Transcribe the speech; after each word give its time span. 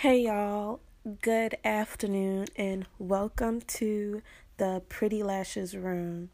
Hey 0.00 0.24
y'all, 0.26 0.80
good 1.22 1.56
afternoon 1.64 2.48
and 2.54 2.86
welcome 2.98 3.62
to 3.62 4.20
the 4.58 4.82
Pretty 4.90 5.22
Lashes 5.22 5.74
Room. 5.74 6.28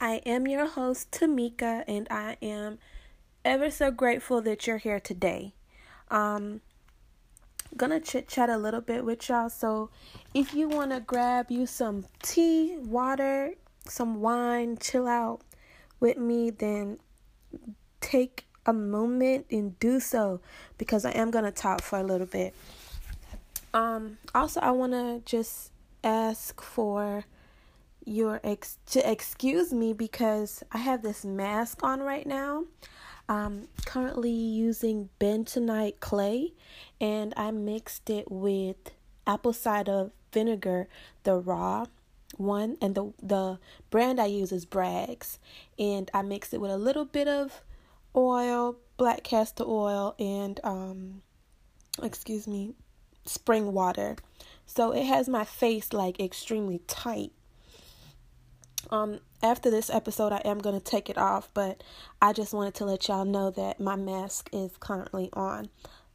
I 0.00 0.16
am 0.26 0.48
your 0.48 0.66
host 0.66 1.12
Tamika 1.12 1.84
and 1.86 2.08
I 2.10 2.36
am 2.42 2.80
ever 3.44 3.70
so 3.70 3.92
grateful 3.92 4.42
that 4.42 4.66
you're 4.66 4.78
here 4.78 4.98
today. 4.98 5.54
Um 6.10 6.62
gonna 7.76 8.00
chit 8.00 8.26
chat 8.26 8.50
a 8.50 8.58
little 8.58 8.80
bit 8.80 9.04
with 9.04 9.28
y'all. 9.28 9.50
So 9.50 9.88
if 10.34 10.52
you 10.52 10.68
wanna 10.68 10.98
grab 10.98 11.48
you 11.48 11.64
some 11.66 12.06
tea, 12.24 12.76
water, 12.76 13.52
some 13.84 14.20
wine, 14.20 14.78
chill 14.78 15.06
out 15.06 15.42
with 16.00 16.18
me, 16.18 16.50
then 16.50 16.98
take 18.00 18.46
a 18.66 18.72
moment 18.72 19.46
and 19.48 19.78
do 19.78 20.00
so 20.00 20.40
because 20.76 21.04
I 21.04 21.12
am 21.12 21.30
gonna 21.30 21.52
talk 21.52 21.82
for 21.82 22.00
a 22.00 22.02
little 22.02 22.26
bit. 22.26 22.52
Um, 23.76 24.16
also, 24.34 24.58
I 24.60 24.70
want 24.70 24.92
to 24.92 25.20
just 25.26 25.70
ask 26.02 26.62
for 26.62 27.26
your 28.06 28.40
ex 28.42 28.78
to 28.86 29.10
excuse 29.10 29.70
me 29.70 29.92
because 29.92 30.62
I 30.72 30.78
have 30.78 31.02
this 31.02 31.26
mask 31.26 31.82
on 31.82 32.00
right 32.00 32.26
now. 32.26 32.64
I'm 33.28 33.68
currently 33.84 34.30
using 34.30 35.10
bentonite 35.20 36.00
clay 36.00 36.54
and 37.02 37.34
I 37.36 37.50
mixed 37.50 38.08
it 38.08 38.32
with 38.32 38.76
apple 39.26 39.52
cider 39.52 40.10
vinegar, 40.32 40.88
the 41.24 41.36
raw 41.36 41.84
one, 42.38 42.78
and 42.80 42.94
the 42.94 43.12
the 43.22 43.58
brand 43.90 44.18
I 44.18 44.26
use 44.26 44.52
is 44.52 44.64
Bragg's, 44.64 45.38
and 45.78 46.10
I 46.14 46.22
mixed 46.22 46.54
it 46.54 46.62
with 46.62 46.70
a 46.70 46.78
little 46.78 47.04
bit 47.04 47.28
of 47.28 47.60
oil, 48.14 48.76
black 48.96 49.22
castor 49.22 49.64
oil, 49.64 50.14
and 50.18 50.58
um, 50.64 51.20
excuse 52.02 52.48
me, 52.48 52.74
spring 53.28 53.72
water. 53.72 54.16
So 54.66 54.92
it 54.92 55.04
has 55.04 55.28
my 55.28 55.44
face 55.44 55.92
like 55.92 56.20
extremely 56.20 56.80
tight. 56.86 57.32
Um 58.90 59.20
after 59.42 59.70
this 59.70 59.90
episode 59.90 60.32
I 60.32 60.42
am 60.44 60.58
going 60.58 60.78
to 60.78 60.84
take 60.84 61.10
it 61.10 61.18
off, 61.18 61.48
but 61.54 61.82
I 62.20 62.32
just 62.32 62.52
wanted 62.52 62.74
to 62.74 62.84
let 62.84 63.08
y'all 63.08 63.24
know 63.24 63.50
that 63.50 63.80
my 63.80 63.96
mask 63.96 64.48
is 64.52 64.72
currently 64.80 65.28
on. 65.32 65.68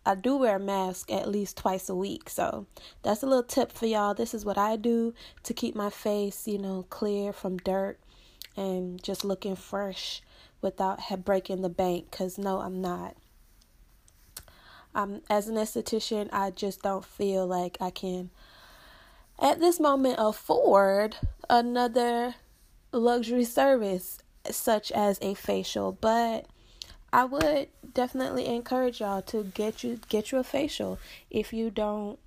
I 0.05 0.15
do 0.15 0.35
wear 0.35 0.55
a 0.55 0.59
mask 0.59 1.11
at 1.11 1.29
least 1.29 1.57
twice 1.57 1.87
a 1.87 1.95
week. 1.95 2.29
So 2.29 2.65
that's 3.03 3.21
a 3.21 3.27
little 3.27 3.43
tip 3.43 3.71
for 3.71 3.85
y'all. 3.85 4.13
This 4.13 4.33
is 4.33 4.43
what 4.43 4.57
I 4.57 4.75
do 4.75 5.13
to 5.43 5.53
keep 5.53 5.75
my 5.75 5.91
face, 5.91 6.47
you 6.47 6.57
know, 6.57 6.85
clear 6.89 7.31
from 7.31 7.57
dirt 7.57 7.99
and 8.57 9.01
just 9.03 9.23
looking 9.23 9.55
fresh 9.55 10.21
without 10.61 10.99
breaking 11.23 11.61
the 11.61 11.69
bank 11.69 12.11
cuz 12.11 12.37
no, 12.37 12.59
I'm 12.59 12.81
not 12.81 13.15
um, 14.93 15.21
as 15.29 15.47
an 15.47 15.55
esthetician, 15.55 16.29
I 16.31 16.51
just 16.51 16.81
don't 16.81 17.05
feel 17.05 17.47
like 17.47 17.77
I 17.79 17.89
can, 17.89 18.29
at 19.39 19.59
this 19.59 19.79
moment, 19.79 20.15
afford 20.17 21.17
another 21.49 22.35
luxury 22.91 23.45
service 23.45 24.19
such 24.49 24.91
as 24.91 25.17
a 25.21 25.33
facial. 25.33 25.91
But 25.93 26.45
I 27.13 27.25
would 27.25 27.67
definitely 27.93 28.45
encourage 28.47 29.01
y'all 29.01 29.21
to 29.23 29.43
get 29.43 29.83
you 29.83 29.99
get 30.09 30.31
you 30.31 30.37
a 30.37 30.43
facial 30.43 30.99
if 31.29 31.53
you 31.53 31.69
don't, 31.69 32.19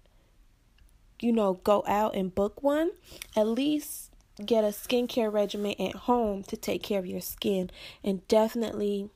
you 1.20 1.32
know, 1.32 1.54
go 1.64 1.84
out 1.86 2.14
and 2.14 2.34
book 2.34 2.62
one. 2.62 2.90
At 3.36 3.46
least 3.46 4.10
get 4.44 4.64
a 4.64 4.68
skincare 4.68 5.32
regimen 5.32 5.74
at 5.78 5.94
home 5.94 6.42
to 6.44 6.56
take 6.56 6.82
care 6.82 6.98
of 6.98 7.06
your 7.06 7.20
skin, 7.20 7.70
and 8.02 8.26
definitely 8.28 9.10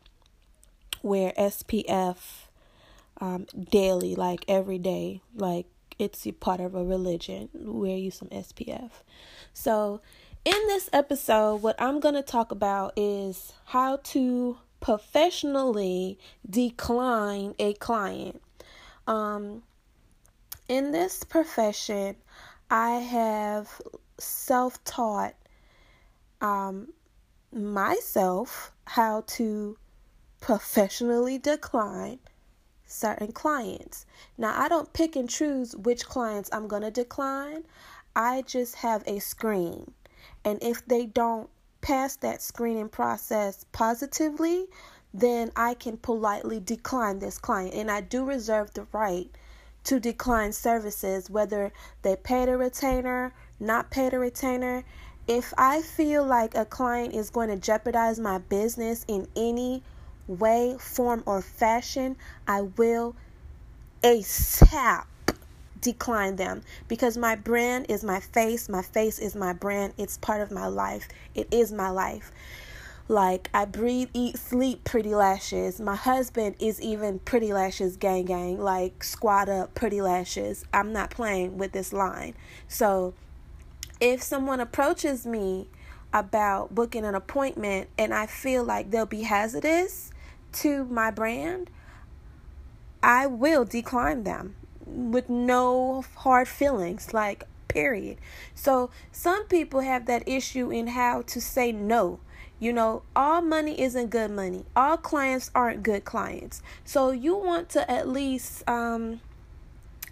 wear 1.02 1.32
SPF 1.38 2.47
um, 3.20 3.46
daily, 3.70 4.14
like 4.14 4.44
every 4.48 4.78
day, 4.78 5.22
like 5.34 5.66
it's 5.98 6.26
a 6.26 6.32
part 6.32 6.60
of 6.60 6.74
a 6.74 6.84
religion. 6.84 7.48
Wear 7.54 7.96
you 7.96 8.10
some 8.10 8.28
SPF. 8.28 8.90
So, 9.52 10.00
in 10.44 10.66
this 10.68 10.88
episode, 10.92 11.56
what 11.56 11.76
I'm 11.80 12.00
going 12.00 12.14
to 12.14 12.22
talk 12.22 12.52
about 12.52 12.92
is 12.96 13.52
how 13.66 13.96
to 14.04 14.58
professionally 14.80 16.18
decline 16.48 17.54
a 17.58 17.74
client. 17.74 18.40
Um, 19.06 19.62
in 20.68 20.92
this 20.92 21.24
profession, 21.24 22.16
I 22.70 22.90
have 22.90 23.80
self 24.18 24.82
taught 24.84 25.34
um, 26.40 26.92
myself 27.52 28.72
how 28.86 29.24
to 29.26 29.76
professionally 30.40 31.38
decline 31.38 32.20
certain 32.88 33.30
clients. 33.30 34.06
Now, 34.36 34.60
I 34.60 34.68
don't 34.68 34.92
pick 34.92 35.14
and 35.14 35.28
choose 35.28 35.76
which 35.76 36.06
clients 36.06 36.50
I'm 36.52 36.66
going 36.66 36.82
to 36.82 36.90
decline. 36.90 37.64
I 38.16 38.42
just 38.42 38.76
have 38.76 39.04
a 39.06 39.20
screen. 39.20 39.92
And 40.44 40.60
if 40.62 40.84
they 40.86 41.06
don't 41.06 41.48
pass 41.80 42.16
that 42.16 42.42
screening 42.42 42.88
process 42.88 43.64
positively, 43.70 44.66
then 45.14 45.52
I 45.54 45.74
can 45.74 45.98
politely 45.98 46.60
decline 46.60 47.18
this 47.18 47.38
client. 47.38 47.74
And 47.74 47.90
I 47.90 48.00
do 48.00 48.24
reserve 48.24 48.72
the 48.74 48.86
right 48.92 49.28
to 49.84 50.00
decline 50.00 50.52
services, 50.52 51.30
whether 51.30 51.72
they 52.02 52.16
pay 52.16 52.46
the 52.46 52.56
retainer, 52.56 53.32
not 53.60 53.90
pay 53.90 54.08
the 54.08 54.18
retainer. 54.18 54.84
If 55.26 55.52
I 55.56 55.82
feel 55.82 56.24
like 56.24 56.54
a 56.54 56.64
client 56.64 57.14
is 57.14 57.30
going 57.30 57.48
to 57.50 57.56
jeopardize 57.56 58.18
my 58.18 58.38
business 58.38 59.04
in 59.08 59.28
any 59.36 59.82
way, 60.28 60.76
form, 60.78 61.22
or 61.26 61.42
fashion, 61.42 62.16
I 62.46 62.62
will 62.62 63.16
ASAP 64.02 65.04
decline 65.80 66.36
them 66.36 66.62
because 66.88 67.16
my 67.16 67.36
brand 67.36 67.86
is 67.88 68.04
my 68.04 68.20
face. 68.20 68.68
My 68.68 68.82
face 68.82 69.18
is 69.18 69.34
my 69.34 69.52
brand. 69.52 69.94
It's 69.96 70.18
part 70.18 70.40
of 70.40 70.50
my 70.50 70.66
life. 70.66 71.08
It 71.34 71.48
is 71.50 71.72
my 71.72 71.90
life. 71.90 72.32
Like, 73.10 73.48
I 73.54 73.64
breathe, 73.64 74.10
eat, 74.12 74.36
sleep 74.36 74.84
pretty 74.84 75.14
lashes. 75.14 75.80
My 75.80 75.96
husband 75.96 76.56
is 76.60 76.78
even 76.82 77.20
pretty 77.20 77.54
lashes 77.54 77.96
gang 77.96 78.26
gang. 78.26 78.60
Like, 78.60 79.02
squat 79.02 79.48
up 79.48 79.74
pretty 79.74 80.02
lashes. 80.02 80.66
I'm 80.74 80.92
not 80.92 81.10
playing 81.10 81.56
with 81.56 81.72
this 81.72 81.94
line. 81.94 82.34
So, 82.68 83.14
if 83.98 84.22
someone 84.22 84.60
approaches 84.60 85.26
me 85.26 85.68
about 86.12 86.74
booking 86.74 87.04
an 87.04 87.14
appointment 87.14 87.88
and 87.98 88.12
I 88.12 88.26
feel 88.26 88.62
like 88.62 88.90
they'll 88.90 89.06
be 89.06 89.22
hazardous, 89.22 90.10
to 90.54 90.84
my 90.84 91.10
brand, 91.10 91.70
I 93.02 93.26
will 93.26 93.64
decline 93.64 94.24
them 94.24 94.56
with 94.86 95.28
no 95.28 96.04
hard 96.16 96.48
feelings, 96.48 97.12
like, 97.12 97.44
period. 97.68 98.18
So, 98.54 98.90
some 99.12 99.46
people 99.46 99.80
have 99.80 100.06
that 100.06 100.26
issue 100.26 100.70
in 100.70 100.88
how 100.88 101.22
to 101.22 101.40
say 101.40 101.72
no. 101.72 102.20
You 102.58 102.72
know, 102.72 103.02
all 103.14 103.40
money 103.40 103.80
isn't 103.80 104.10
good 104.10 104.30
money. 104.32 104.64
All 104.74 104.96
clients 104.96 105.50
aren't 105.54 105.82
good 105.82 106.04
clients. 106.04 106.62
So, 106.84 107.10
you 107.10 107.36
want 107.36 107.68
to 107.70 107.88
at 107.90 108.08
least 108.08 108.68
um, 108.68 109.20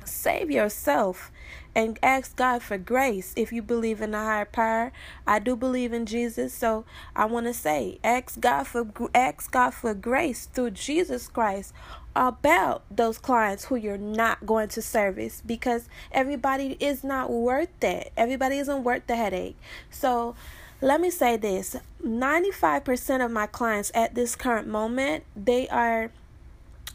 save 0.08 0.50
yourself 0.50 1.30
and 1.74 1.98
ask 2.02 2.36
God 2.36 2.62
for 2.62 2.78
grace 2.78 3.34
if 3.36 3.52
you 3.52 3.62
believe 3.62 4.00
in 4.00 4.14
a 4.14 4.18
higher 4.18 4.46
power. 4.46 4.92
I 5.26 5.38
do 5.38 5.56
believe 5.56 5.92
in 5.92 6.06
Jesus, 6.06 6.54
so 6.54 6.84
I 7.14 7.26
want 7.26 7.46
to 7.46 7.54
say 7.54 7.98
ask 8.02 8.40
God 8.40 8.66
for 8.66 8.86
ask 9.14 9.50
God 9.50 9.74
for 9.74 9.92
grace 9.94 10.46
through 10.46 10.70
Jesus 10.70 11.28
Christ 11.28 11.74
about 12.14 12.82
those 12.90 13.18
clients 13.18 13.66
who 13.66 13.76
you're 13.76 13.98
not 13.98 14.46
going 14.46 14.68
to 14.68 14.80
service 14.80 15.42
because 15.44 15.88
everybody 16.12 16.78
is 16.80 17.04
not 17.04 17.30
worth 17.30 17.68
that. 17.80 18.10
Everybody 18.16 18.56
isn't 18.56 18.84
worth 18.84 19.06
the 19.06 19.16
headache. 19.16 19.56
So 19.90 20.34
let 20.80 21.00
me 21.00 21.10
say 21.10 21.36
this 21.36 21.76
95% 22.04 23.24
of 23.24 23.30
my 23.30 23.46
clients 23.46 23.90
at 23.94 24.14
this 24.14 24.36
current 24.36 24.68
moment 24.68 25.24
they 25.34 25.68
are 25.68 26.10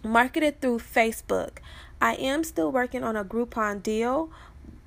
marketed 0.04 0.62
through 0.62 0.80
facebook 0.80 1.58
i 2.01 2.15
am 2.15 2.44
still 2.44 2.71
working 2.71 3.03
on 3.03 3.15
a 3.15 3.24
groupon 3.24 3.81
deal 3.81 4.30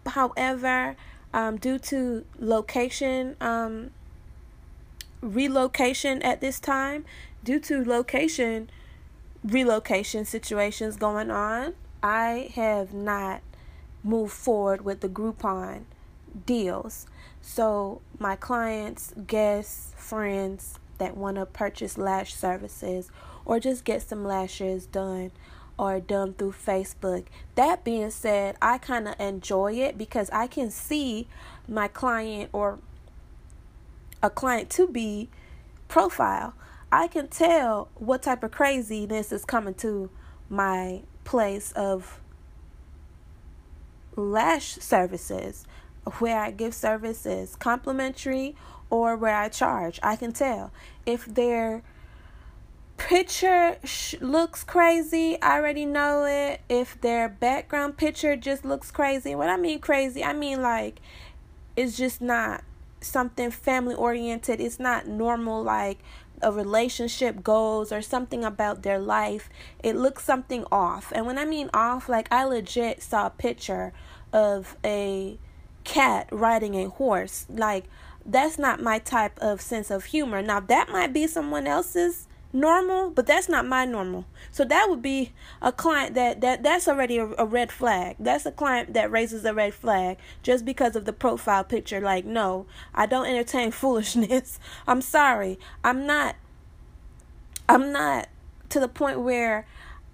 However, 0.06 0.96
um, 1.32 1.56
due 1.56 1.78
to 1.80 2.24
location 2.38 3.36
um, 3.40 3.90
relocation 5.20 6.22
at 6.22 6.40
this 6.40 6.60
time, 6.60 7.04
due 7.42 7.60
to 7.60 7.84
location 7.84 8.70
relocation 9.42 10.24
situations 10.24 10.96
going 10.96 11.30
on, 11.30 11.74
I 12.02 12.50
have 12.54 12.92
not 12.92 13.42
moved 14.02 14.32
forward 14.32 14.84
with 14.84 15.00
the 15.00 15.08
Groupon 15.08 15.84
deals. 16.46 17.06
So, 17.40 18.00
my 18.18 18.36
clients, 18.36 19.12
guests, 19.26 19.92
friends 19.96 20.78
that 20.98 21.16
want 21.16 21.36
to 21.36 21.46
purchase 21.46 21.98
lash 21.98 22.34
services 22.34 23.10
or 23.44 23.60
just 23.60 23.84
get 23.84 24.02
some 24.02 24.24
lashes 24.24 24.86
done 24.86 25.30
or 25.78 26.00
done 26.00 26.34
through 26.34 26.52
Facebook. 26.52 27.26
That 27.54 27.84
being 27.84 28.10
said, 28.10 28.56
I 28.62 28.78
kind 28.78 29.08
of 29.08 29.14
enjoy 29.18 29.74
it 29.74 29.98
because 29.98 30.30
I 30.30 30.46
can 30.46 30.70
see 30.70 31.26
my 31.68 31.88
client 31.88 32.50
or 32.52 32.78
a 34.22 34.30
client 34.30 34.70
to 34.70 34.86
be 34.86 35.28
profile. 35.88 36.54
I 36.90 37.08
can 37.08 37.28
tell 37.28 37.88
what 37.96 38.22
type 38.22 38.42
of 38.44 38.52
craziness 38.52 39.32
is 39.32 39.44
coming 39.44 39.74
to 39.74 40.10
my 40.48 41.02
place 41.24 41.72
of 41.72 42.20
lash 44.16 44.74
services 44.74 45.66
where 46.18 46.38
I 46.38 46.50
give 46.50 46.74
services 46.74 47.56
complimentary 47.56 48.54
or 48.90 49.16
where 49.16 49.34
I 49.34 49.48
charge. 49.48 49.98
I 50.02 50.16
can 50.16 50.32
tell 50.32 50.70
if 51.04 51.24
their 51.24 51.82
picture 52.96 53.76
sh- 53.84 54.16
looks 54.20 54.64
crazy, 54.64 55.40
I 55.40 55.56
already 55.56 55.84
know 55.84 56.24
it. 56.24 56.60
If 56.68 57.00
their 57.00 57.28
background 57.28 57.96
picture 57.96 58.36
just 58.36 58.64
looks 58.64 58.90
crazy, 58.90 59.34
what 59.34 59.48
I 59.48 59.56
mean 59.56 59.78
crazy, 59.78 60.24
I 60.24 60.32
mean 60.32 60.62
like 60.62 61.00
it's 61.76 61.96
just 61.96 62.20
not 62.20 62.62
something 63.00 63.50
family 63.50 63.94
oriented. 63.94 64.60
It's 64.60 64.80
not 64.80 65.06
normal 65.06 65.62
like 65.62 65.98
a 66.42 66.50
relationship 66.52 67.42
goes 67.42 67.92
or 67.92 68.02
something 68.02 68.44
about 68.44 68.82
their 68.82 68.98
life. 68.98 69.48
It 69.82 69.96
looks 69.96 70.24
something 70.24 70.64
off. 70.70 71.12
And 71.14 71.26
when 71.26 71.38
I 71.38 71.44
mean 71.44 71.70
off, 71.72 72.08
like 72.08 72.30
I 72.32 72.44
legit 72.44 73.02
saw 73.02 73.26
a 73.26 73.30
picture 73.30 73.92
of 74.32 74.76
a 74.84 75.38
cat 75.84 76.28
riding 76.30 76.74
a 76.74 76.88
horse. 76.88 77.46
Like 77.48 77.84
that's 78.26 78.58
not 78.58 78.82
my 78.82 78.98
type 78.98 79.38
of 79.38 79.60
sense 79.60 79.90
of 79.90 80.06
humor. 80.06 80.42
Now 80.42 80.60
that 80.60 80.88
might 80.88 81.12
be 81.12 81.26
someone 81.26 81.66
else's 81.66 82.26
normal, 82.54 83.10
but 83.10 83.26
that's 83.26 83.48
not 83.48 83.66
my 83.66 83.84
normal. 83.84 84.24
So 84.52 84.64
that 84.64 84.86
would 84.88 85.02
be 85.02 85.32
a 85.60 85.72
client 85.72 86.14
that 86.14 86.40
that 86.40 86.62
that's 86.62 86.88
already 86.88 87.18
a, 87.18 87.26
a, 87.36 87.44
red 87.44 87.72
flag. 87.72 88.16
That's 88.18 88.46
a 88.46 88.52
client 88.52 88.94
that 88.94 89.10
raises 89.10 89.44
a 89.44 89.52
red 89.52 89.74
flag 89.74 90.18
just 90.42 90.64
because 90.64 90.94
of 90.96 91.04
the 91.04 91.12
profile 91.12 91.64
picture. 91.64 92.00
Like, 92.00 92.24
no, 92.24 92.66
I 92.94 93.06
don't 93.06 93.26
entertain 93.26 93.70
foolishness. 93.72 94.58
I'm 94.86 95.02
sorry. 95.02 95.58
I'm 95.82 96.06
not 96.06 96.36
I'm 97.68 97.92
not 97.92 98.28
to 98.70 98.80
the 98.80 98.88
point 98.88 99.20
where 99.20 99.66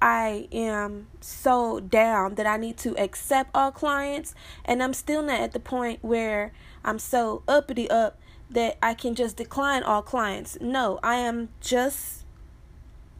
I 0.03 0.49
am 0.51 1.09
so 1.21 1.79
down 1.79 2.37
that 2.37 2.47
I 2.47 2.57
need 2.57 2.79
to 2.79 2.97
accept 2.97 3.51
all 3.55 3.71
clients 3.71 4.35
and 4.65 4.83
I'm 4.83 4.95
still 4.95 5.23
not 5.23 5.41
at 5.41 5.53
the 5.53 5.61
point 5.61 6.03
where 6.03 6.53
I'm 6.85 6.99
so 6.99 7.43
uppity 7.47 7.91
up 7.91 8.19
that 8.49 8.79
I 8.83 8.95
can 8.95 9.15
just 9.15 9.37
decline 9.37 9.83
all 9.83 10.03
clients. 10.03 10.57
No, 10.61 10.99
I 11.03 11.17
am 11.17 11.51
just 11.61 12.20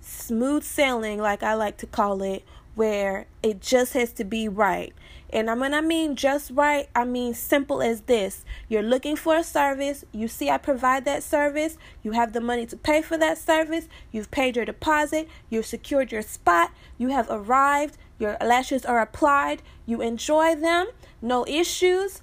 smooth 0.01 0.63
sailing, 0.65 1.19
like 1.19 1.43
I 1.43 1.55
like 1.55 1.77
to 1.79 1.87
call 1.87 2.23
it, 2.23 2.45
where 2.75 3.27
it 3.43 3.61
just 3.61 3.93
has 3.93 4.13
to 4.15 4.25
be 4.25 4.49
right. 4.49 4.95
And 5.33 5.49
I'm 5.49 5.61
when 5.61 5.75
I 5.75 5.81
mean 5.81 6.17
just 6.17 6.51
right, 6.51 6.89
I 6.95 7.05
mean 7.05 7.35
simple 7.35 7.83
as 7.83 8.03
this. 8.03 8.45
You're 8.69 8.83
looking 8.83 9.15
for 9.17 9.37
a 9.37 9.45
service, 9.45 10.05
you 10.13 10.27
see 10.29 10.51
I 10.51 10.59
provide 10.59 11.05
that 11.05 11.23
service, 11.23 11.79
you 12.03 12.13
have 12.13 12.33
the 12.33 12.41
money 12.41 12.67
to 12.67 12.77
pay 12.77 13.01
for 13.03 13.17
that 13.19 13.39
service, 13.39 13.89
you've 14.11 14.31
paid 14.31 14.57
your 14.57 14.65
deposit, 14.65 15.29
you've 15.49 15.67
secured 15.67 16.11
your 16.11 16.23
spot, 16.23 16.73
you 16.99 17.09
have 17.09 17.29
arrived, 17.31 17.97
your 18.19 18.37
lashes 18.41 18.85
are 18.85 19.01
applied, 19.01 19.63
you 19.87 20.01
enjoy 20.01 20.57
them, 20.57 20.89
no 21.23 21.47
issues, 21.47 22.23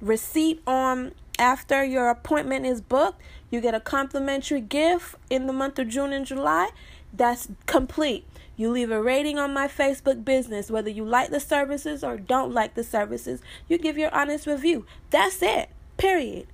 receipt 0.00 0.62
on 0.66 1.14
after 1.38 1.84
your 1.84 2.08
appointment 2.08 2.66
is 2.66 2.80
booked, 2.80 3.20
you 3.50 3.60
get 3.60 3.74
a 3.74 3.80
complimentary 3.80 4.60
gift 4.60 5.16
in 5.30 5.46
the 5.46 5.52
month 5.52 5.78
of 5.78 5.88
June 5.88 6.12
and 6.12 6.26
July. 6.26 6.70
That's 7.12 7.48
complete. 7.66 8.26
You 8.56 8.70
leave 8.70 8.90
a 8.90 9.00
rating 9.00 9.38
on 9.38 9.54
my 9.54 9.68
Facebook 9.68 10.24
business, 10.24 10.70
whether 10.70 10.90
you 10.90 11.04
like 11.04 11.30
the 11.30 11.40
services 11.40 12.02
or 12.02 12.16
don't 12.16 12.52
like 12.52 12.74
the 12.74 12.84
services. 12.84 13.40
You 13.68 13.78
give 13.78 13.96
your 13.96 14.14
honest 14.14 14.46
review. 14.46 14.84
That's 15.10 15.40
it. 15.42 15.70
Period. 15.96 16.48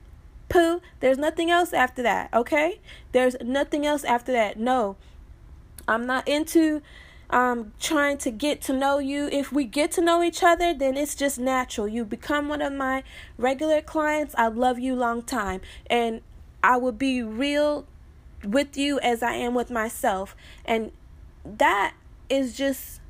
Pooh. 0.49 0.81
There's 1.01 1.19
nothing 1.19 1.51
else 1.51 1.73
after 1.73 2.03
that, 2.03 2.33
okay? 2.35 2.81
There's 3.13 3.37
nothing 3.43 3.87
else 3.87 4.05
after 4.05 4.33
that. 4.33 4.59
No. 4.59 4.97
I'm 5.89 6.07
not 6.07 6.29
into 6.29 6.83
um, 7.31 7.73
trying 7.81 8.19
to 8.19 8.31
get 8.31 8.61
to 8.63 8.73
know 8.73 8.99
you. 8.99 9.29
If 9.33 9.51
we 9.51 9.65
get 9.65 9.91
to 9.93 10.01
know 10.01 10.23
each 10.23 10.43
other, 10.43 10.75
then 10.75 10.97
it's 10.97 11.15
just 11.15 11.39
natural. 11.39 11.89
You 11.89 12.05
become 12.05 12.49
one 12.49 12.63
of 12.63 12.73
my 12.73 13.03
regular 13.39 13.81
clients. 13.81 14.35
I 14.37 14.49
love 14.49 14.79
you 14.79 14.95
long 14.95 15.23
time. 15.23 15.63
And 15.89 16.21
I 16.65 16.79
will 16.79 16.93
be 16.93 17.23
real 17.23 17.87
with 18.43 18.79
you 18.79 18.99
as 19.01 19.23
I 19.23 19.35
am 19.35 19.53
with 19.53 19.71
myself. 19.71 20.35
And 20.65 20.93
that 21.45 21.93
is 22.31 22.57
just 22.57 23.03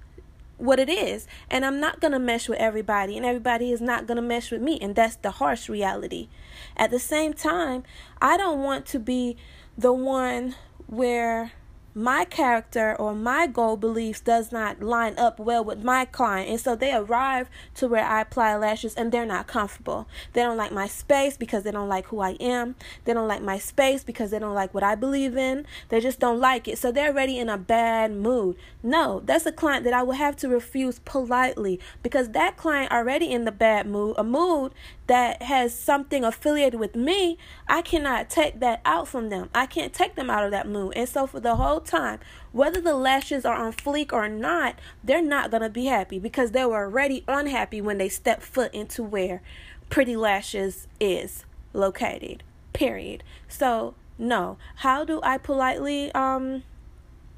what 0.59 0.81
it 0.81 0.89
is. 0.89 1.29
And 1.49 1.65
I'm 1.65 1.79
not 1.79 2.01
going 2.01 2.11
to 2.11 2.19
mesh 2.19 2.49
with 2.49 2.59
everybody, 2.59 3.17
and 3.17 3.25
everybody 3.25 3.71
is 3.71 3.81
not 3.81 4.09
going 4.09 4.17
to 4.17 4.23
mesh 4.23 4.51
with 4.51 4.61
me. 4.61 4.81
And 4.83 4.97
that's 4.97 5.15
the 5.15 5.31
harsh 5.31 5.69
reality. 5.69 6.29
At 6.77 6.91
the 6.91 6.99
same 6.99 7.33
time, 7.33 7.85
I 8.21 8.37
don't 8.37 8.61
want 8.61 8.87
to 8.87 8.99
be 8.99 9.37
the 9.79 9.93
one 9.93 10.57
where 10.89 11.53
my 11.95 12.25
character 12.25 12.97
or 12.99 13.15
my 13.15 13.47
goal 13.47 13.77
beliefs 13.77 14.21
does 14.21 14.51
not 14.51 14.83
line 14.83 15.15
up 15.17 15.39
well 15.39 15.65
with 15.65 15.85
my 15.85 16.05
client. 16.05 16.51
And 16.51 16.61
so 16.61 16.75
they 16.75 16.93
arrive 16.93 17.49
to 17.77 17.87
where 17.87 18.05
i 18.05 18.21
apply 18.21 18.57
lashes 18.57 18.95
and 18.95 19.13
they're 19.13 19.25
not 19.25 19.47
comfortable. 19.47 20.09
They 20.33 20.43
don't 20.43 20.57
like 20.57 20.73
my 20.73 20.89
space 20.89 21.37
because 21.37 21.63
they 21.63 21.71
don't 21.71 21.89
like 21.89 22.07
who 22.07 22.21
i 22.21 22.33
am. 22.33 22.75
They 23.05 23.15
don't 23.15 23.29
like 23.29 23.43
my 23.43 23.59
space 23.59 24.03
because 24.03 24.31
they 24.31 24.39
don't 24.39 24.55
like 24.55 24.75
what 24.75 24.83
i 24.83 24.95
believe 24.95 25.37
in. 25.37 25.67
They 25.89 26.01
just 26.01 26.19
don't 26.19 26.41
like 26.41 26.67
it. 26.67 26.79
So 26.79 26.91
they're 26.91 27.11
already 27.11 27.39
in 27.39 27.49
a 27.49 27.59
bad 27.59 28.13
mood. 28.13 28.57
No 28.83 29.23
that's 29.25 29.47
a 29.47 29.53
client 29.53 29.85
that 29.85 29.93
i 29.93 30.03
will 30.03 30.13
have 30.15 30.37
to 30.37 30.49
refuse 30.49 30.99
politely 31.05 31.79
because 32.03 32.31
that 32.31 32.57
client 32.57 32.91
already 32.93 33.31
in 33.31 33.45
the 33.45 33.53
bad 33.53 33.87
mood 33.87 34.15
a 34.19 34.25
mood 34.25 34.73
that 35.07 35.43
has 35.43 35.79
something 35.79 36.25
affiliated 36.25 36.81
with 36.81 36.95
me, 36.95 37.37
I 37.69 37.83
cannot 37.83 38.31
take 38.31 38.61
that 38.61 38.81
out 38.85 39.07
from 39.07 39.29
them. 39.29 39.51
I 39.55 39.67
can't 39.67 39.93
take 39.93 40.15
them 40.15 40.31
out 40.31 40.45
of 40.45 40.51
that 40.53 40.69
mood. 40.69 40.95
And 40.97 41.09
so 41.09 41.27
for 41.27 41.41
the 41.41 41.57
whole 41.57 41.81
time, 41.81 42.21
whether 42.53 42.81
the 42.81 42.95
lashes 42.95 43.45
are 43.45 43.57
on 43.57 43.73
fleek 43.73 44.13
or 44.13 44.29
not, 44.29 44.79
they're 45.03 45.23
not 45.23 45.51
going 45.51 45.63
to 45.63 45.69
be 45.69 45.87
happy 45.87 46.19
because 46.19 46.53
they 46.53 46.65
were 46.65 46.85
already 46.85 47.25
unhappy 47.29 47.81
when 47.81 47.99
they 47.99 48.09
stepped 48.09 48.43
foot 48.43 48.73
into 48.73 49.03
where 49.03 49.43
Pretty 49.91 50.17
Lashes 50.17 50.89
is 50.99 51.45
located. 51.73 52.43
Period. 52.73 53.23
So, 53.49 53.95
no. 54.19 54.57
How 54.77 55.05
do 55.05 55.21
I 55.23 55.39
politely 55.39 56.11
um 56.13 56.63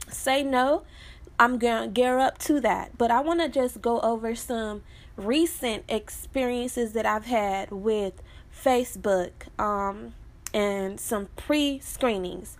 say 0.08 0.42
no? 0.42 0.84
I'm 1.38 1.58
going 1.58 1.82
to 1.82 1.88
gear 1.88 2.18
up 2.18 2.38
to 2.38 2.60
that. 2.60 2.96
But 2.96 3.10
I 3.10 3.20
want 3.20 3.40
to 3.40 3.48
just 3.48 3.82
go 3.82 4.00
over 4.00 4.34
some 4.34 4.82
recent 5.16 5.84
experiences 5.88 6.92
that 6.92 7.06
I've 7.06 7.26
had 7.26 7.70
with 7.70 8.22
Facebook 8.52 9.30
um, 9.58 10.14
and 10.52 11.00
some 11.00 11.28
pre 11.36 11.78
screenings. 11.80 12.56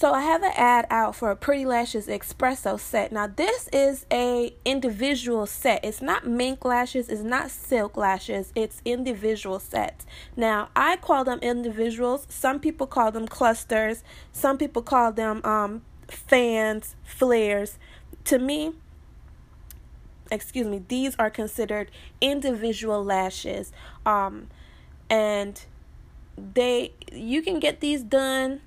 So 0.00 0.14
I 0.14 0.22
have 0.22 0.42
an 0.42 0.52
ad 0.56 0.86
out 0.88 1.14
for 1.14 1.30
a 1.30 1.36
Pretty 1.36 1.66
Lashes 1.66 2.06
espresso 2.06 2.80
set. 2.80 3.12
Now 3.12 3.26
this 3.26 3.68
is 3.70 4.06
a 4.10 4.54
individual 4.64 5.44
set. 5.44 5.84
It's 5.84 6.00
not 6.00 6.26
mink 6.26 6.64
lashes, 6.64 7.10
it's 7.10 7.20
not 7.20 7.50
silk 7.50 7.98
lashes, 7.98 8.50
it's 8.54 8.80
individual 8.86 9.58
sets. 9.58 10.06
Now 10.36 10.70
I 10.74 10.96
call 10.96 11.24
them 11.24 11.38
individuals. 11.40 12.26
Some 12.30 12.60
people 12.60 12.86
call 12.86 13.12
them 13.12 13.28
clusters. 13.28 14.02
Some 14.32 14.56
people 14.56 14.80
call 14.80 15.12
them 15.12 15.44
um, 15.44 15.82
fans, 16.08 16.96
flares. 17.04 17.76
To 18.24 18.38
me, 18.38 18.72
excuse 20.30 20.66
me, 20.66 20.82
these 20.88 21.16
are 21.18 21.30
considered 21.30 21.90
individual 22.20 23.04
lashes. 23.04 23.72
Um, 24.06 24.48
and 25.08 25.64
they 26.54 26.92
you 27.12 27.42
can 27.42 27.58
get 27.58 27.80
these 27.80 28.02
done 28.02 28.60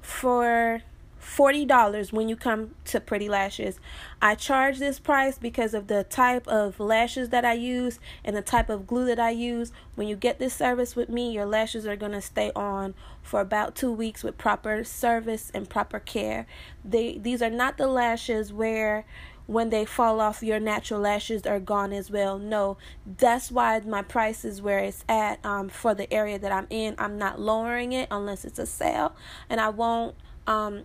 for 0.00 0.82
$40 1.22 2.12
when 2.12 2.28
you 2.28 2.36
come 2.36 2.74
to 2.86 3.00
Pretty 3.00 3.28
Lashes. 3.28 3.78
I 4.20 4.34
charge 4.34 4.78
this 4.78 4.98
price 4.98 5.38
because 5.38 5.72
of 5.72 5.86
the 5.86 6.04
type 6.04 6.46
of 6.48 6.80
lashes 6.80 7.28
that 7.28 7.44
I 7.44 7.52
use 7.52 8.00
and 8.24 8.36
the 8.36 8.42
type 8.42 8.68
of 8.68 8.86
glue 8.86 9.06
that 9.06 9.20
I 9.20 9.30
use. 9.30 9.72
When 9.94 10.08
you 10.08 10.16
get 10.16 10.38
this 10.38 10.52
service 10.52 10.96
with 10.96 11.08
me, 11.08 11.32
your 11.32 11.46
lashes 11.46 11.86
are 11.86 11.96
going 11.96 12.12
to 12.12 12.20
stay 12.20 12.50
on 12.56 12.94
for 13.22 13.40
about 13.40 13.76
2 13.76 13.92
weeks 13.92 14.24
with 14.24 14.36
proper 14.36 14.82
service 14.82 15.50
and 15.54 15.70
proper 15.70 16.00
care. 16.00 16.46
They 16.84 17.18
these 17.18 17.40
are 17.40 17.50
not 17.50 17.78
the 17.78 17.86
lashes 17.86 18.52
where 18.52 19.04
when 19.46 19.70
they 19.70 19.84
fall 19.84 20.20
off 20.20 20.42
your 20.42 20.60
natural 20.60 21.00
lashes 21.00 21.46
are 21.46 21.60
gone 21.60 21.92
as 21.92 22.10
well. 22.10 22.38
No 22.38 22.76
that's 23.18 23.50
why 23.50 23.80
my 23.80 24.02
price 24.02 24.44
is 24.44 24.62
where 24.62 24.78
it's 24.78 25.04
at 25.08 25.44
um, 25.44 25.68
for 25.68 25.94
the 25.94 26.12
area 26.12 26.38
that 26.38 26.52
i'm 26.52 26.66
in 26.70 26.94
i'm 26.98 27.18
not 27.18 27.40
lowering 27.40 27.92
it 27.92 28.08
unless 28.10 28.44
it's 28.44 28.58
a 28.58 28.66
sale. 28.66 29.14
And 29.48 29.60
i 29.60 29.68
won't 29.68 30.14
um, 30.46 30.84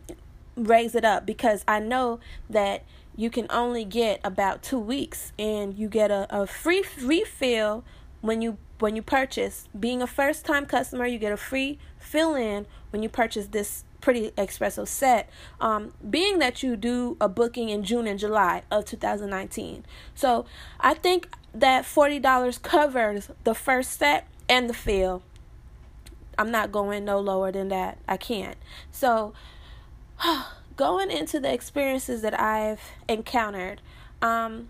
raise 0.55 0.95
it 0.95 1.05
up 1.05 1.25
because 1.25 1.63
i 1.67 1.79
know 1.79 2.19
that 2.49 2.83
you 3.15 3.31
can 3.31 3.47
only 3.49 3.83
get 3.83 4.21
about 4.23 4.61
two 4.61 4.79
weeks 4.79 5.33
and 5.39 5.77
you 5.77 5.89
get 5.89 6.11
a, 6.11 6.27
a 6.29 6.45
free 6.45 6.83
refill 7.01 7.83
when 8.21 8.41
you 8.41 8.57
when 8.79 8.95
you 8.95 9.01
purchase. 9.01 9.67
Being 9.77 10.03
a 10.03 10.07
first 10.07 10.45
time 10.45 10.67
customer 10.67 11.07
you 11.07 11.17
get 11.17 11.33
a 11.33 11.37
free 11.37 11.79
fill 11.97 12.35
in 12.35 12.67
when 12.91 13.01
you 13.01 13.09
purchase 13.09 13.47
this 13.47 13.83
pretty 14.01 14.31
espresso 14.31 14.87
set 14.87 15.29
um, 15.59 15.93
being 16.09 16.39
that 16.39 16.61
you 16.61 16.75
do 16.75 17.17
a 17.19 17.27
booking 17.27 17.69
in 17.69 17.83
june 17.83 18.07
and 18.07 18.19
july 18.19 18.61
of 18.71 18.85
2019 18.85 19.85
so 20.13 20.45
i 20.79 20.93
think 20.93 21.29
that 21.53 21.85
$40 21.85 22.61
covers 22.61 23.31
the 23.43 23.55
first 23.55 23.97
set 23.97 24.27
and 24.49 24.69
the 24.69 24.73
fill. 24.73 25.23
I'm 26.37 26.51
not 26.51 26.71
going 26.71 27.03
no 27.03 27.19
lower 27.19 27.51
than 27.51 27.69
that. 27.69 27.97
I 28.07 28.17
can't. 28.17 28.57
So 28.91 29.33
going 30.75 31.09
into 31.09 31.39
the 31.39 31.51
experiences 31.51 32.21
that 32.21 32.39
i've 32.39 32.81
encountered 33.07 33.81
um, 34.21 34.67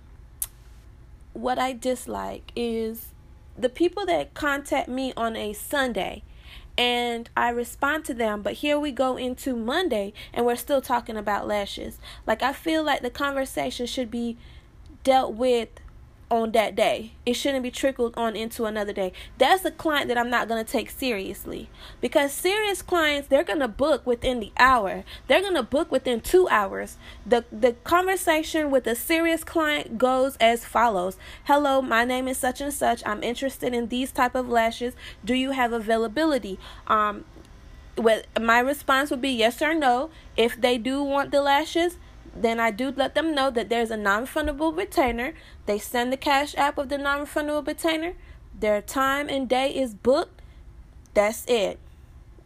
what 1.33 1.59
I 1.59 1.73
dislike 1.73 2.51
is 2.55 3.13
the 3.57 3.69
people 3.69 4.05
that 4.07 4.33
contact 4.33 4.89
me 4.89 5.13
on 5.15 5.35
a 5.35 5.53
Sunday 5.53 6.23
and 6.77 7.29
I 7.35 7.49
respond 7.49 8.05
to 8.05 8.13
them. 8.13 8.41
But 8.41 8.53
here 8.53 8.79
we 8.79 8.91
go 8.91 9.17
into 9.17 9.55
Monday 9.55 10.13
and 10.33 10.45
we're 10.45 10.55
still 10.55 10.81
talking 10.81 11.17
about 11.17 11.47
lashes. 11.47 11.97
Like, 12.25 12.43
I 12.43 12.53
feel 12.53 12.83
like 12.83 13.01
the 13.01 13.09
conversation 13.09 13.87
should 13.87 14.11
be 14.11 14.37
dealt 15.03 15.33
with 15.33 15.69
on 16.29 16.51
that 16.51 16.75
day. 16.75 17.13
It 17.25 17.33
shouldn't 17.33 17.63
be 17.63 17.71
trickled 17.71 18.13
on 18.17 18.35
into 18.35 18.65
another 18.65 18.93
day. 18.93 19.13
That's 19.37 19.63
a 19.65 19.71
client 19.71 20.07
that 20.09 20.17
I'm 20.17 20.29
not 20.29 20.47
going 20.47 20.63
to 20.63 20.69
take 20.69 20.89
seriously. 20.89 21.69
Because 22.01 22.31
serious 22.33 22.81
clients, 22.81 23.27
they're 23.27 23.43
going 23.43 23.59
to 23.59 23.67
book 23.67 24.05
within 24.05 24.39
the 24.39 24.51
hour. 24.57 25.03
They're 25.27 25.41
going 25.41 25.55
to 25.55 25.63
book 25.63 25.91
within 25.91 26.21
2 26.21 26.49
hours. 26.49 26.97
The 27.25 27.45
the 27.51 27.73
conversation 27.83 28.71
with 28.71 28.87
a 28.87 28.95
serious 28.95 29.43
client 29.43 29.97
goes 29.97 30.37
as 30.37 30.65
follows. 30.65 31.17
"Hello, 31.45 31.81
my 31.81 32.03
name 32.03 32.27
is 32.27 32.37
such 32.37 32.61
and 32.61 32.73
such. 32.73 33.01
I'm 33.05 33.23
interested 33.23 33.73
in 33.73 33.87
these 33.87 34.11
type 34.11 34.35
of 34.35 34.49
lashes. 34.49 34.93
Do 35.23 35.33
you 35.33 35.51
have 35.51 35.71
availability?" 35.71 36.59
Um 36.87 37.25
with 37.97 38.27
my 38.39 38.59
response 38.59 39.09
would 39.09 39.21
be 39.21 39.29
yes 39.29 39.61
or 39.61 39.73
no. 39.73 40.09
If 40.35 40.59
they 40.59 40.77
do 40.77 41.01
want 41.01 41.31
the 41.31 41.41
lashes, 41.41 41.97
then 42.41 42.59
I 42.59 42.71
do 42.71 42.91
let 42.95 43.15
them 43.15 43.33
know 43.33 43.49
that 43.51 43.69
there's 43.69 43.91
a 43.91 43.97
non-refundable 43.97 44.75
retainer. 44.75 45.33
They 45.65 45.79
send 45.79 46.11
the 46.11 46.17
cash 46.17 46.55
app 46.55 46.77
of 46.77 46.89
the 46.89 46.97
non-refundable 46.97 47.65
retainer. 47.65 48.13
Their 48.59 48.81
time 48.81 49.29
and 49.29 49.47
day 49.47 49.73
is 49.73 49.93
booked. 49.93 50.41
That's 51.13 51.45
it. 51.47 51.79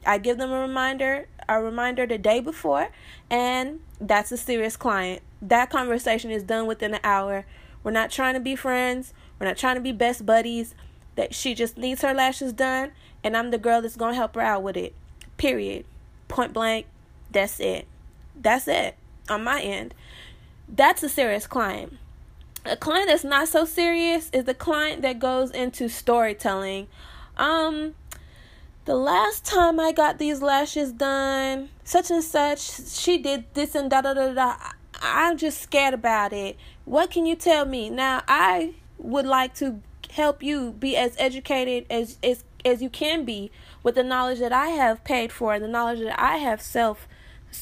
I 0.05 0.17
give 0.17 0.37
them 0.37 0.51
a 0.51 0.59
reminder, 0.59 1.27
a 1.47 1.61
reminder 1.61 2.05
the 2.05 2.17
day 2.17 2.39
before, 2.39 2.89
and 3.29 3.81
that's 3.99 4.31
a 4.31 4.37
serious 4.37 4.75
client. 4.75 5.21
That 5.41 5.69
conversation 5.69 6.31
is 6.31 6.43
done 6.43 6.65
within 6.67 6.93
an 6.93 7.01
hour. 7.03 7.45
We're 7.83 7.91
not 7.91 8.11
trying 8.11 8.33
to 8.35 8.39
be 8.39 8.55
friends. 8.55 9.13
We're 9.39 9.47
not 9.47 9.57
trying 9.57 9.75
to 9.75 9.81
be 9.81 9.91
best 9.91 10.25
buddies. 10.25 10.73
That 11.15 11.35
she 11.35 11.53
just 11.53 11.77
needs 11.77 12.01
her 12.01 12.13
lashes 12.13 12.53
done, 12.53 12.91
and 13.23 13.35
I'm 13.35 13.51
the 13.51 13.57
girl 13.57 13.81
that's 13.81 13.97
gonna 13.97 14.15
help 14.15 14.35
her 14.35 14.41
out 14.41 14.63
with 14.63 14.77
it. 14.77 14.95
Period. 15.37 15.85
Point 16.29 16.53
blank. 16.53 16.85
That's 17.31 17.59
it. 17.59 17.85
That's 18.35 18.67
it 18.67 18.95
on 19.31 19.43
my 19.43 19.61
end, 19.61 19.93
that's 20.67 21.01
a 21.03 21.09
serious 21.09 21.47
client. 21.47 21.97
A 22.65 22.77
client 22.77 23.07
that's 23.09 23.23
not 23.23 23.47
so 23.47 23.65
serious 23.65 24.29
is 24.31 24.43
the 24.43 24.53
client 24.53 25.01
that 25.01 25.17
goes 25.17 25.49
into 25.49 25.89
storytelling. 25.89 26.87
Um, 27.37 27.95
the 28.85 28.95
last 28.95 29.45
time 29.45 29.79
I 29.79 29.91
got 29.91 30.19
these 30.19 30.41
lashes 30.41 30.91
done, 30.91 31.69
such 31.83 32.11
and 32.11 32.23
such, 32.23 32.59
she 32.89 33.17
did 33.17 33.45
this 33.53 33.73
and 33.73 33.89
da 33.89 34.01
da 34.01 34.13
da 34.13 34.33
da. 34.33 34.55
I'm 35.01 35.37
just 35.37 35.61
scared 35.61 35.93
about 35.93 36.33
it. 36.33 36.57
What 36.85 37.09
can 37.09 37.25
you 37.25 37.35
tell 37.35 37.65
me? 37.65 37.89
Now, 37.89 38.21
I 38.27 38.75
would 38.97 39.25
like 39.25 39.55
to 39.55 39.81
help 40.11 40.43
you 40.43 40.71
be 40.73 40.95
as 40.95 41.15
educated 41.17 41.85
as 41.89 42.17
as 42.23 42.43
as 42.63 42.81
you 42.81 42.89
can 42.89 43.25
be 43.25 43.51
with 43.81 43.95
the 43.95 44.03
knowledge 44.03 44.39
that 44.39 44.53
I 44.53 44.67
have 44.67 45.03
paid 45.03 45.31
for, 45.31 45.53
and 45.53 45.63
the 45.63 45.67
knowledge 45.67 45.99
that 45.99 46.19
I 46.19 46.37
have 46.37 46.61
self 46.61 47.07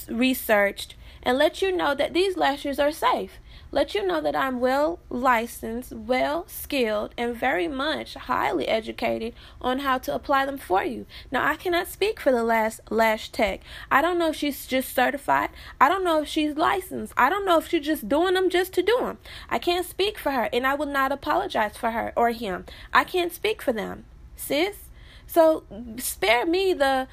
researched 0.07 0.95
and 1.23 1.37
let 1.37 1.61
you 1.61 1.75
know 1.75 1.93
that 1.95 2.13
these 2.13 2.37
lashes 2.37 2.79
are 2.79 2.91
safe. 2.91 3.39
Let 3.71 3.93
you 3.93 4.05
know 4.05 4.19
that 4.21 4.35
I'm 4.35 4.59
well 4.59 4.99
licensed, 5.09 5.91
well 5.93 6.45
skilled, 6.47 7.13
and 7.17 7.35
very 7.35 7.67
much 7.67 8.15
highly 8.15 8.67
educated 8.67 9.35
on 9.61 9.79
how 9.79 9.99
to 9.99 10.15
apply 10.15 10.47
them 10.47 10.57
for 10.57 10.83
you. 10.83 11.05
Now, 11.31 11.45
I 11.45 11.55
cannot 11.55 11.87
speak 11.87 12.19
for 12.19 12.31
the 12.31 12.43
last 12.43 12.81
lash 12.89 13.29
tech. 13.29 13.61
I 13.91 14.01
don't 14.01 14.17
know 14.17 14.29
if 14.29 14.35
she's 14.35 14.65
just 14.65 14.95
certified. 14.95 15.49
I 15.79 15.87
don't 15.87 16.03
know 16.03 16.23
if 16.23 16.27
she's 16.27 16.55
licensed. 16.55 17.13
I 17.15 17.29
don't 17.29 17.45
know 17.45 17.59
if 17.59 17.67
she's 17.67 17.85
just 17.85 18.09
doing 18.09 18.33
them 18.33 18.49
just 18.49 18.73
to 18.73 18.81
do 18.81 18.97
them. 18.99 19.19
I 19.49 19.59
can't 19.59 19.85
speak 19.85 20.17
for 20.17 20.31
her, 20.31 20.49
and 20.51 20.65
I 20.65 20.73
will 20.73 20.87
not 20.87 21.11
apologize 21.11 21.77
for 21.77 21.91
her 21.91 22.11
or 22.15 22.31
him. 22.31 22.65
I 22.91 23.03
can't 23.03 23.31
speak 23.31 23.61
for 23.61 23.71
them, 23.71 24.05
sis. 24.35 24.89
So 25.27 25.63
spare 25.97 26.47
me 26.47 26.73
the 26.73 27.07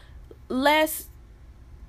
less 0.48 1.08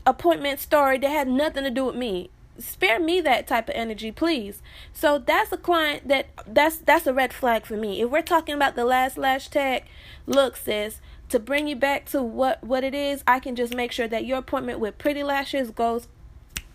appointment 0.08 0.60
story 0.60 0.98
that 0.98 1.10
had 1.10 1.28
nothing 1.28 1.64
to 1.64 1.70
do 1.70 1.86
with 1.86 1.96
me. 1.96 2.30
Spare 2.58 3.00
me 3.00 3.22
that 3.22 3.46
type 3.46 3.70
of 3.70 3.76
energy 3.76 4.12
please. 4.12 4.64
So 4.92 5.20
that's 5.20 5.52
a 5.52 5.58
client 5.58 6.08
that 6.08 6.28
that's 6.48 6.78
that's 6.78 7.06
a 7.06 7.14
red 7.14 7.34
flag 7.34 7.66
for 7.66 7.78
me. 7.78 8.02
If 8.02 8.10
we're 8.10 8.24
talking 8.24 8.56
about 8.56 8.76
the 8.76 8.86
last 8.86 9.18
lash 9.18 9.50
tag 9.50 9.84
look 10.26 10.58
sis 10.58 11.00
to 11.30 11.40
bring 11.40 11.68
you 11.68 11.76
back 11.76 12.06
to 12.06 12.24
what 12.24 12.64
what 12.64 12.86
it 12.86 12.96
is 12.96 13.22
i 13.28 13.38
can 13.38 13.54
just 13.54 13.76
make 13.76 13.92
sure 13.92 14.08
that 14.08 14.26
your 14.26 14.38
appointment 14.38 14.80
with 14.80 14.98
pretty 14.98 15.24
lashes 15.24 15.72
goes 15.72 16.08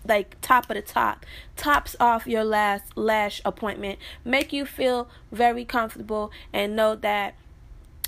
like 0.07 0.37
top 0.41 0.71
of 0.71 0.77
the 0.77 0.83
top 0.83 1.25
tops 1.57 1.95
off 2.01 2.27
your 2.27 2.45
last 2.45 2.97
lash 2.97 3.41
appointment. 3.45 3.99
Make 4.25 4.53
you 4.53 4.65
feel 4.67 5.09
very 5.31 5.65
comfortable 5.65 6.31
and 6.53 6.77
know 6.77 6.95
that 6.97 7.35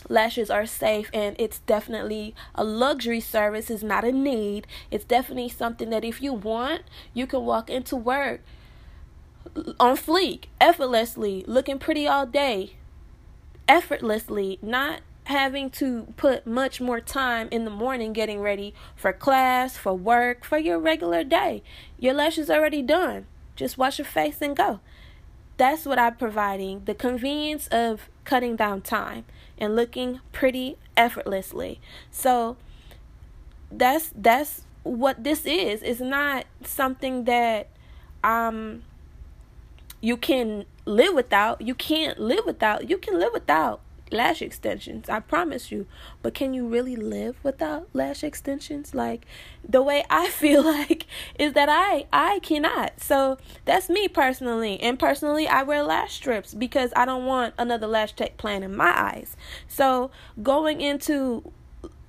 lashes 0.08 0.50
are 0.50 0.66
safe 0.66 1.10
and 1.14 1.34
it's 1.38 1.60
definitely 1.60 2.34
a 2.54 2.64
luxury 2.64 3.20
service. 3.20 3.70
It's 3.70 3.82
not 3.82 4.04
a 4.04 4.12
need. 4.12 4.66
It's 4.90 5.04
definitely 5.04 5.48
something 5.48 5.90
that 5.90 6.04
if 6.04 6.22
you 6.22 6.32
want 6.32 6.82
you 7.12 7.26
can 7.26 7.44
walk 7.44 7.70
into 7.70 7.96
work 7.96 8.40
on 9.78 9.96
fleek 9.96 10.44
effortlessly 10.60 11.44
looking 11.46 11.78
pretty 11.78 12.08
all 12.08 12.26
day 12.26 12.72
effortlessly 13.68 14.58
not 14.62 15.00
having 15.24 15.70
to 15.70 16.12
put 16.16 16.46
much 16.46 16.80
more 16.80 17.00
time 17.00 17.48
in 17.50 17.64
the 17.64 17.70
morning 17.70 18.12
getting 18.12 18.40
ready 18.40 18.74
for 18.94 19.12
class 19.12 19.76
for 19.76 19.94
work 19.94 20.44
for 20.44 20.58
your 20.58 20.78
regular 20.78 21.24
day. 21.24 21.62
Your 21.98 22.12
lashes 22.12 22.50
already 22.50 22.82
done. 22.82 23.26
Just 23.56 23.78
wash 23.78 23.98
your 23.98 24.04
face 24.04 24.42
and 24.42 24.56
go. 24.56 24.80
That's 25.56 25.86
what 25.86 25.98
I'm 25.98 26.16
providing. 26.16 26.84
The 26.84 26.94
convenience 26.94 27.68
of 27.68 28.10
cutting 28.24 28.56
down 28.56 28.80
time 28.80 29.24
and 29.58 29.76
looking 29.76 30.20
pretty 30.32 30.76
effortlessly. 30.96 31.80
So 32.10 32.56
that's 33.70 34.12
that's 34.14 34.62
what 34.82 35.24
this 35.24 35.46
is. 35.46 35.82
It's 35.82 36.00
not 36.00 36.46
something 36.62 37.24
that 37.24 37.68
um 38.22 38.82
you 40.00 40.16
can 40.16 40.66
live 40.84 41.14
without. 41.14 41.62
You 41.62 41.74
can't 41.74 42.18
live 42.18 42.44
without. 42.44 42.90
You 42.90 42.98
can 42.98 43.18
live 43.18 43.32
without 43.32 43.80
lash 44.14 44.40
extensions. 44.40 45.08
I 45.08 45.20
promise 45.20 45.70
you. 45.70 45.86
But 46.22 46.34
can 46.34 46.54
you 46.54 46.66
really 46.66 46.96
live 46.96 47.36
without 47.42 47.88
lash 47.92 48.24
extensions? 48.24 48.94
Like 48.94 49.26
the 49.68 49.82
way 49.82 50.04
I 50.08 50.28
feel 50.30 50.62
like 50.62 51.06
is 51.38 51.52
that 51.52 51.68
I 51.68 52.06
I 52.12 52.38
cannot. 52.40 53.00
So 53.00 53.38
that's 53.64 53.90
me 53.90 54.08
personally. 54.08 54.80
And 54.80 54.98
personally 54.98 55.46
I 55.46 55.62
wear 55.62 55.82
lash 55.82 56.14
strips 56.14 56.54
because 56.54 56.92
I 56.96 57.04
don't 57.04 57.26
want 57.26 57.54
another 57.58 57.86
lash 57.86 58.12
tech 58.14 58.36
plan 58.36 58.62
in 58.62 58.74
my 58.74 58.92
eyes. 58.98 59.36
So 59.68 60.10
going 60.42 60.80
into 60.80 61.52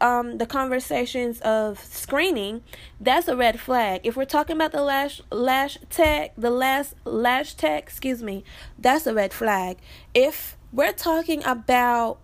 um, 0.01 0.37
the 0.37 0.45
conversations 0.45 1.39
of 1.41 1.79
screening, 1.79 2.61
that's 2.99 3.27
a 3.27 3.35
red 3.35 3.59
flag. 3.59 4.01
If 4.03 4.15
we're 4.15 4.25
talking 4.25 4.55
about 4.55 4.71
the 4.71 4.83
lash 4.83 5.21
lash 5.31 5.77
tech, 5.89 6.33
the 6.37 6.49
last 6.49 6.95
lash 7.05 7.53
tech, 7.55 7.83
excuse 7.83 8.21
me, 8.21 8.43
that's 8.77 9.07
a 9.07 9.13
red 9.13 9.33
flag. 9.33 9.77
If 10.13 10.57
we're 10.75 10.91
talking 10.91 11.41
about 11.45 12.17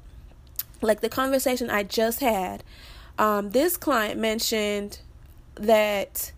like 0.81 0.99
the 0.99 1.09
conversation 1.09 1.69
I 1.69 1.83
just 1.83 2.19
had. 2.19 2.63
Um, 3.17 3.51
this 3.51 3.77
client 3.77 4.19
mentioned 4.19 4.99
that 5.55 6.31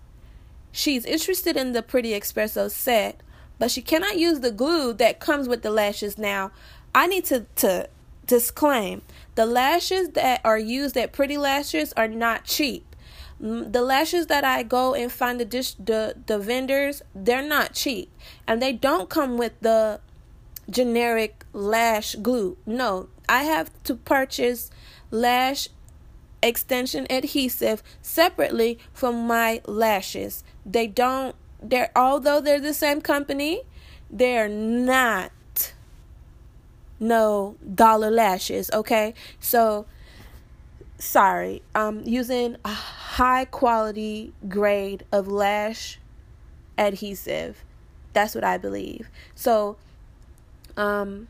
she's 0.71 1.05
interested 1.05 1.57
in 1.57 1.71
the 1.71 1.81
Pretty 1.81 2.11
Espresso 2.11 2.69
set, 2.69 3.21
but 3.57 3.71
she 3.71 3.81
cannot 3.81 4.17
use 4.17 4.41
the 4.41 4.51
glue 4.51 4.93
that 4.93 5.19
comes 5.19 5.47
with 5.47 5.63
the 5.63 5.71
lashes. 5.71 6.17
Now, 6.17 6.51
I 6.93 7.07
need 7.07 7.25
to, 7.25 7.45
to 7.57 7.89
disclaim 8.27 9.01
the 9.35 9.45
lashes 9.45 10.09
that 10.09 10.41
are 10.43 10.59
used 10.59 10.95
at 10.97 11.13
Pretty 11.13 11.37
Lashes 11.37 11.93
are 11.93 12.07
not 12.07 12.43
cheap. 12.43 12.85
The 13.39 13.81
lashes 13.81 14.27
that 14.27 14.43
I 14.43 14.63
go 14.63 14.93
and 14.93 15.11
find 15.11 15.39
the 15.39 15.45
dish 15.45 15.73
the 15.73 16.15
the 16.27 16.39
vendors, 16.39 17.01
they're 17.13 17.41
not 17.41 17.73
cheap, 17.73 18.09
and 18.47 18.61
they 18.61 18.71
don't 18.71 19.09
come 19.09 19.37
with 19.37 19.59
the 19.59 19.99
generic 20.69 21.45
lash 21.53 22.15
glue. 22.15 22.57
No, 22.65 23.09
I 23.27 23.43
have 23.43 23.71
to 23.83 23.95
purchase 23.95 24.71
lash 25.11 25.69
extension 26.41 27.07
adhesive 27.09 27.81
separately 28.01 28.77
from 28.91 29.25
my 29.27 29.61
lashes. 29.65 30.43
They 30.65 30.87
don't 30.87 31.35
they're 31.61 31.91
although 31.95 32.41
they're 32.41 32.59
the 32.59 32.73
same 32.73 33.01
company, 33.01 33.61
they're 34.09 34.49
not 34.49 35.31
no 36.99 37.55
dollar 37.73 38.11
lashes, 38.11 38.69
okay? 38.73 39.13
So 39.39 39.85
sorry. 40.97 41.61
I'm 41.75 42.03
using 42.05 42.57
a 42.63 42.69
high 42.69 43.45
quality 43.45 44.33
grade 44.47 45.05
of 45.11 45.27
lash 45.27 45.99
adhesive. 46.77 47.63
That's 48.13 48.35
what 48.35 48.43
I 48.43 48.57
believe. 48.57 49.09
So 49.35 49.77
um, 50.77 51.27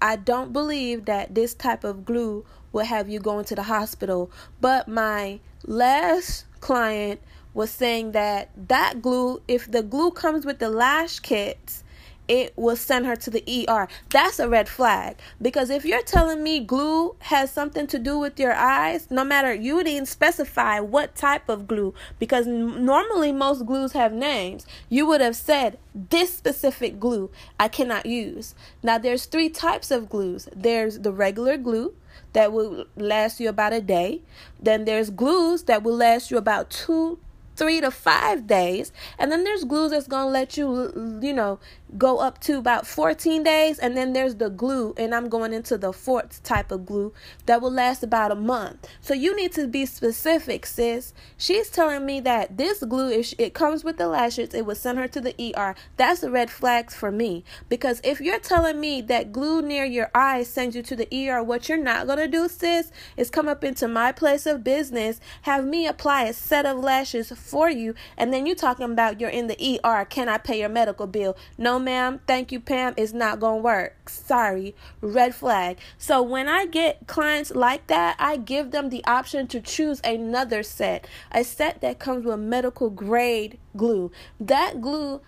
I 0.00 0.16
don't 0.16 0.52
believe 0.52 1.06
that 1.06 1.34
this 1.34 1.54
type 1.54 1.84
of 1.84 2.04
glue 2.04 2.44
will 2.72 2.84
have 2.84 3.08
you 3.08 3.18
going 3.18 3.44
to 3.46 3.54
the 3.54 3.64
hospital. 3.64 4.30
But 4.60 4.88
my 4.88 5.40
last 5.64 6.44
client 6.60 7.20
was 7.54 7.70
saying 7.70 8.12
that 8.12 8.50
that 8.68 9.02
glue, 9.02 9.42
if 9.48 9.70
the 9.70 9.82
glue 9.82 10.10
comes 10.10 10.46
with 10.46 10.58
the 10.58 10.70
lash 10.70 11.18
kits 11.20 11.82
it 12.28 12.52
will 12.56 12.76
send 12.76 13.06
her 13.06 13.16
to 13.16 13.30
the 13.30 13.66
ER. 13.68 13.88
That's 14.10 14.38
a 14.38 14.48
red 14.48 14.68
flag. 14.68 15.16
Because 15.40 15.70
if 15.70 15.84
you're 15.84 16.02
telling 16.02 16.42
me 16.42 16.60
glue 16.60 17.16
has 17.20 17.50
something 17.50 17.86
to 17.88 17.98
do 17.98 18.18
with 18.18 18.38
your 18.38 18.52
eyes, 18.52 19.10
no 19.10 19.24
matter 19.24 19.52
you 19.52 19.82
didn't 19.82 20.08
specify 20.08 20.78
what 20.80 21.16
type 21.16 21.48
of 21.48 21.66
glue, 21.66 21.94
because 22.18 22.46
normally 22.46 23.32
most 23.32 23.66
glues 23.66 23.92
have 23.92 24.12
names, 24.12 24.66
you 24.88 25.06
would 25.06 25.20
have 25.20 25.36
said 25.36 25.78
this 25.94 26.36
specific 26.36 27.00
glue 27.00 27.30
I 27.58 27.68
cannot 27.68 28.06
use. 28.06 28.54
Now 28.82 28.98
there's 28.98 29.24
three 29.24 29.48
types 29.48 29.90
of 29.90 30.08
glues. 30.08 30.48
There's 30.54 31.00
the 31.00 31.12
regular 31.12 31.56
glue 31.56 31.94
that 32.34 32.52
will 32.52 32.84
last 32.96 33.40
you 33.40 33.48
about 33.48 33.72
a 33.72 33.80
day. 33.80 34.20
Then 34.60 34.84
there's 34.84 35.10
glues 35.10 35.64
that 35.64 35.82
will 35.82 35.96
last 35.96 36.30
you 36.30 36.36
about 36.36 36.70
two 36.70 37.18
three 37.58 37.80
to 37.80 37.90
five 37.90 38.46
days. 38.46 38.92
And 39.18 39.30
then 39.32 39.44
there's 39.44 39.64
glues 39.64 39.90
that's 39.90 40.06
to 40.06 40.24
let 40.24 40.56
you, 40.56 41.18
you 41.20 41.32
know, 41.32 41.58
go 41.96 42.18
up 42.18 42.40
to 42.40 42.58
about 42.58 42.86
14 42.86 43.42
days. 43.42 43.78
And 43.78 43.96
then 43.96 44.12
there's 44.12 44.36
the 44.36 44.50
glue, 44.50 44.94
and 44.96 45.14
I'm 45.14 45.28
going 45.28 45.52
into 45.52 45.78
the 45.78 45.92
fourth 45.92 46.42
type 46.42 46.70
of 46.70 46.84
glue 46.84 47.12
that 47.46 47.62
will 47.62 47.70
last 47.70 48.02
about 48.02 48.32
a 48.32 48.34
month. 48.34 48.86
So 49.00 49.14
you 49.14 49.34
need 49.34 49.52
to 49.52 49.66
be 49.66 49.86
specific, 49.86 50.66
sis. 50.66 51.14
She's 51.36 51.70
telling 51.70 52.04
me 52.04 52.20
that 52.20 52.56
this 52.56 52.82
glue, 52.84 53.10
if 53.10 53.34
it 53.38 53.54
comes 53.54 53.84
with 53.84 53.96
the 53.96 54.08
lashes, 54.08 54.52
it 54.54 54.66
would 54.66 54.76
send 54.76 54.98
her 54.98 55.08
to 55.08 55.20
the 55.20 55.54
ER. 55.56 55.74
That's 55.96 56.22
a 56.22 56.30
red 56.30 56.50
flag 56.50 56.90
for 56.90 57.10
me. 57.10 57.44
Because 57.68 58.00
if 58.04 58.20
you're 58.20 58.38
telling 58.38 58.80
me 58.80 59.00
that 59.02 59.32
glue 59.32 59.62
near 59.62 59.84
your 59.84 60.10
eyes 60.14 60.48
sends 60.48 60.76
you 60.76 60.82
to 60.82 60.96
the 60.96 61.30
ER, 61.30 61.42
what 61.42 61.68
you're 61.68 61.78
not 61.78 62.06
going 62.06 62.18
to 62.18 62.28
do, 62.28 62.48
sis, 62.48 62.90
is 63.16 63.30
come 63.30 63.48
up 63.48 63.64
into 63.64 63.88
my 63.88 64.12
place 64.12 64.46
of 64.46 64.64
business, 64.64 65.20
have 65.42 65.64
me 65.64 65.86
apply 65.86 66.24
a 66.24 66.32
set 66.32 66.66
of 66.66 66.78
lashes 66.78 67.30
for 67.30 67.70
you, 67.70 67.94
and 68.16 68.32
then 68.32 68.46
you 68.46 68.54
talking 68.54 68.90
about 68.90 69.20
you're 69.20 69.30
in 69.30 69.46
the 69.46 69.80
ER. 69.84 70.04
Can 70.04 70.28
I 70.28 70.38
pay 70.38 70.60
your 70.60 70.68
medical 70.68 71.06
bill? 71.06 71.36
No, 71.56 71.77
ma'am. 71.78 72.20
Thank 72.26 72.52
you, 72.52 72.60
Pam. 72.60 72.94
It's 72.96 73.12
not 73.12 73.40
gonna 73.40 73.58
work. 73.58 74.08
Sorry. 74.08 74.74
Red 75.00 75.34
flag. 75.34 75.78
So 75.96 76.22
when 76.22 76.48
I 76.48 76.66
get 76.66 77.06
clients 77.06 77.50
like 77.50 77.86
that, 77.88 78.16
I 78.18 78.36
give 78.36 78.70
them 78.70 78.90
the 78.90 79.04
option 79.04 79.46
to 79.48 79.60
choose 79.60 80.00
another 80.04 80.62
set, 80.62 81.06
a 81.32 81.44
set 81.44 81.80
that 81.80 81.98
comes 81.98 82.24
with 82.24 82.40
medical 82.40 82.90
grade 82.90 83.58
glue. 83.76 84.10
That 84.40 84.80
glue 84.80 85.20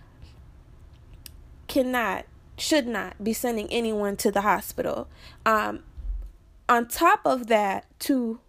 cannot 1.69 2.27
should 2.57 2.87
not 2.87 3.23
be 3.25 3.33
sending 3.33 3.67
anyone 3.69 4.17
to 4.19 4.31
the 4.31 4.43
hospital. 4.43 5.09
Um, 5.47 5.83
on 6.69 6.87
top 6.87 7.21
of 7.25 7.47
that, 7.47 7.87
to 8.01 8.41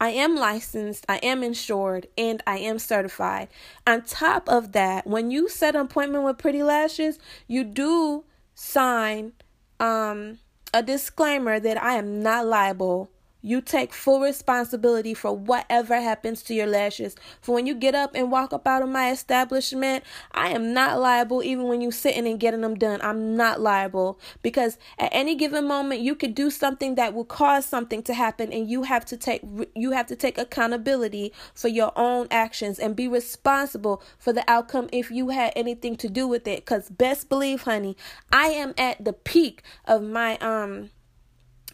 I 0.00 0.10
am 0.10 0.36
licensed, 0.36 1.06
I 1.08 1.16
am 1.18 1.42
insured, 1.42 2.06
and 2.18 2.42
I 2.46 2.58
am 2.58 2.78
certified. 2.78 3.48
On 3.86 4.02
top 4.02 4.48
of 4.48 4.72
that, 4.72 5.06
when 5.06 5.30
you 5.30 5.48
set 5.48 5.74
an 5.74 5.82
appointment 5.82 6.24
with 6.24 6.38
Pretty 6.38 6.62
Lashes, 6.62 7.18
you 7.46 7.64
do 7.64 8.24
sign 8.54 9.32
um, 9.80 10.38
a 10.74 10.82
disclaimer 10.82 11.58
that 11.58 11.82
I 11.82 11.94
am 11.94 12.22
not 12.22 12.46
liable 12.46 13.10
you 13.42 13.60
take 13.60 13.92
full 13.92 14.20
responsibility 14.20 15.14
for 15.14 15.36
whatever 15.36 16.00
happens 16.00 16.42
to 16.42 16.54
your 16.54 16.66
lashes. 16.66 17.14
For 17.40 17.54
when 17.54 17.66
you 17.66 17.74
get 17.74 17.94
up 17.94 18.12
and 18.14 18.30
walk 18.30 18.52
up 18.52 18.66
out 18.66 18.82
of 18.82 18.88
my 18.88 19.10
establishment, 19.10 20.04
I 20.32 20.48
am 20.48 20.72
not 20.72 20.98
liable 20.98 21.42
even 21.42 21.68
when 21.68 21.80
you 21.80 21.90
sitting 21.90 22.26
and 22.26 22.40
getting 22.40 22.62
them 22.62 22.76
done. 22.76 23.00
I'm 23.02 23.36
not 23.36 23.60
liable 23.60 24.18
because 24.42 24.78
at 24.98 25.10
any 25.12 25.34
given 25.34 25.66
moment 25.66 26.00
you 26.00 26.14
could 26.14 26.34
do 26.34 26.50
something 26.50 26.96
that 26.96 27.14
will 27.14 27.24
cause 27.24 27.64
something 27.64 28.02
to 28.04 28.14
happen 28.14 28.52
and 28.52 28.68
you 28.68 28.82
have 28.82 29.04
to 29.06 29.16
take 29.16 29.42
you 29.74 29.92
have 29.92 30.06
to 30.06 30.16
take 30.16 30.38
accountability 30.38 31.32
for 31.54 31.68
your 31.68 31.92
own 31.96 32.26
actions 32.30 32.78
and 32.78 32.96
be 32.96 33.06
responsible 33.06 34.02
for 34.18 34.32
the 34.32 34.44
outcome 34.48 34.88
if 34.92 35.10
you 35.10 35.28
had 35.28 35.52
anything 35.54 35.96
to 35.96 36.08
do 36.08 36.26
with 36.26 36.48
it 36.48 36.64
cuz 36.64 36.88
best 36.88 37.28
believe 37.28 37.62
honey, 37.62 37.96
I 38.32 38.48
am 38.48 38.74
at 38.76 39.04
the 39.04 39.12
peak 39.12 39.62
of 39.84 40.02
my 40.02 40.36
um 40.38 40.90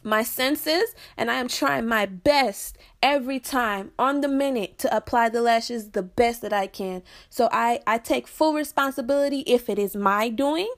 my 0.03 0.23
senses 0.23 0.95
and 1.17 1.31
I 1.31 1.35
am 1.35 1.49
trying 1.49 1.87
my 1.87 2.07
best 2.07 2.79
every 3.03 3.41
time 3.41 3.93
on 3.99 4.21
the 4.21 4.29
minute 4.29 4.79
to 4.79 4.97
apply 4.97 5.29
the 5.29 5.43
lashes 5.43 5.91
the 5.91 6.03
best 6.03 6.43
that 6.43 6.53
I 6.53 6.67
can. 6.67 7.03
So 7.31 7.49
I 7.53 7.81
I 7.87 7.99
take 7.99 8.27
full 8.27 8.55
responsibility 8.55 9.41
if 9.41 9.69
it 9.69 9.79
is 9.79 9.97
my 9.97 10.29
doing, 10.29 10.73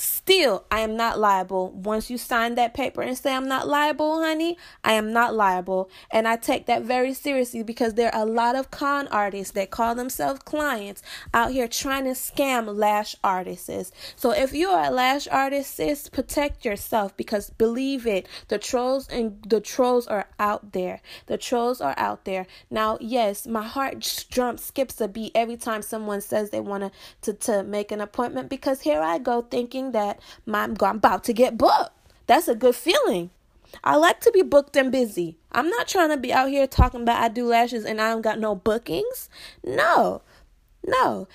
Still, 0.00 0.64
I 0.70 0.78
am 0.78 0.96
not 0.96 1.18
liable. 1.18 1.72
Once 1.72 2.08
you 2.08 2.18
sign 2.18 2.54
that 2.54 2.72
paper 2.72 3.02
and 3.02 3.18
say 3.18 3.34
I'm 3.34 3.48
not 3.48 3.66
liable, 3.66 4.22
honey, 4.22 4.56
I 4.84 4.92
am 4.92 5.12
not 5.12 5.34
liable. 5.34 5.90
And 6.12 6.28
I 6.28 6.36
take 6.36 6.66
that 6.66 6.84
very 6.84 7.12
seriously 7.12 7.64
because 7.64 7.94
there 7.94 8.14
are 8.14 8.22
a 8.22 8.30
lot 8.30 8.54
of 8.54 8.70
con 8.70 9.08
artists 9.08 9.54
that 9.54 9.72
call 9.72 9.96
themselves 9.96 10.40
clients 10.44 11.02
out 11.34 11.50
here 11.50 11.66
trying 11.66 12.04
to 12.04 12.10
scam 12.10 12.76
lash 12.76 13.16
artists. 13.24 13.90
So 14.14 14.30
if 14.30 14.52
you 14.52 14.68
are 14.68 14.84
a 14.84 14.90
lash 14.90 15.26
artist, 15.26 15.74
sis, 15.74 16.08
protect 16.08 16.64
yourself 16.64 17.16
because 17.16 17.50
believe 17.50 18.06
it, 18.06 18.28
the 18.46 18.58
trolls 18.58 19.08
and 19.08 19.44
the 19.48 19.60
trolls 19.60 20.06
are 20.06 20.28
out 20.38 20.74
there. 20.74 21.00
The 21.26 21.38
trolls 21.38 21.80
are 21.80 21.94
out 21.96 22.24
there. 22.24 22.46
Now, 22.70 22.98
yes, 23.00 23.48
my 23.48 23.66
heart 23.66 24.26
jumps, 24.30 24.64
skips 24.66 25.00
a 25.00 25.08
beat 25.08 25.32
every 25.34 25.56
time 25.56 25.82
someone 25.82 26.20
says 26.20 26.50
they 26.50 26.60
want 26.60 26.92
to 27.22 27.32
to 27.32 27.64
make 27.64 27.90
an 27.90 28.00
appointment 28.00 28.48
because 28.48 28.82
here 28.82 29.00
I 29.00 29.18
go 29.18 29.42
thinking 29.42 29.87
that 29.92 30.20
my, 30.46 30.64
I'm 30.64 30.76
about 30.80 31.24
to 31.24 31.32
get 31.32 31.58
booked. 31.58 31.90
That's 32.26 32.48
a 32.48 32.54
good 32.54 32.76
feeling. 32.76 33.30
I 33.84 33.96
like 33.96 34.20
to 34.20 34.30
be 34.30 34.42
booked 34.42 34.76
and 34.76 34.90
busy. 34.90 35.36
I'm 35.52 35.68
not 35.68 35.88
trying 35.88 36.10
to 36.10 36.16
be 36.16 36.32
out 36.32 36.48
here 36.48 36.66
talking 36.66 37.02
about 37.02 37.22
I 37.22 37.28
do 37.28 37.46
lashes 37.46 37.84
and 37.84 38.00
I 38.00 38.10
don't 38.10 38.22
got 38.22 38.38
no 38.38 38.54
bookings. 38.54 39.28
No, 39.64 40.22
no. 40.86 41.28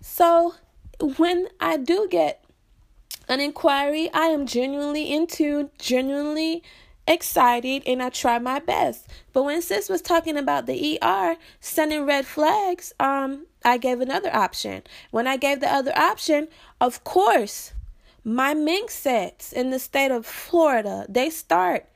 So 0.00 0.54
when 1.16 1.48
I 1.60 1.76
do 1.76 2.06
get 2.10 2.44
an 3.28 3.40
inquiry, 3.40 4.10
I 4.12 4.26
am 4.26 4.46
genuinely 4.46 5.12
into, 5.12 5.70
genuinely 5.78 6.62
excited, 7.06 7.82
and 7.86 8.02
I 8.02 8.08
try 8.10 8.38
my 8.38 8.58
best. 8.58 9.08
But 9.32 9.44
when 9.44 9.62
sis 9.62 9.88
was 9.88 10.02
talking 10.02 10.36
about 10.36 10.66
the 10.66 10.98
ER 11.02 11.36
sending 11.60 12.06
red 12.06 12.26
flags, 12.26 12.92
um, 13.00 13.46
I 13.64 13.78
gave 13.78 14.00
another 14.00 14.34
option. 14.34 14.82
When 15.10 15.26
I 15.26 15.36
gave 15.36 15.60
the 15.60 15.72
other 15.72 15.96
option, 15.96 16.48
of 16.80 17.04
course, 17.04 17.72
my 18.24 18.54
mink 18.54 18.90
sets 18.90 19.52
in 19.52 19.70
the 19.70 19.78
state 19.78 20.10
of 20.10 20.26
Florida, 20.26 21.06
they 21.08 21.30
start 21.30 21.86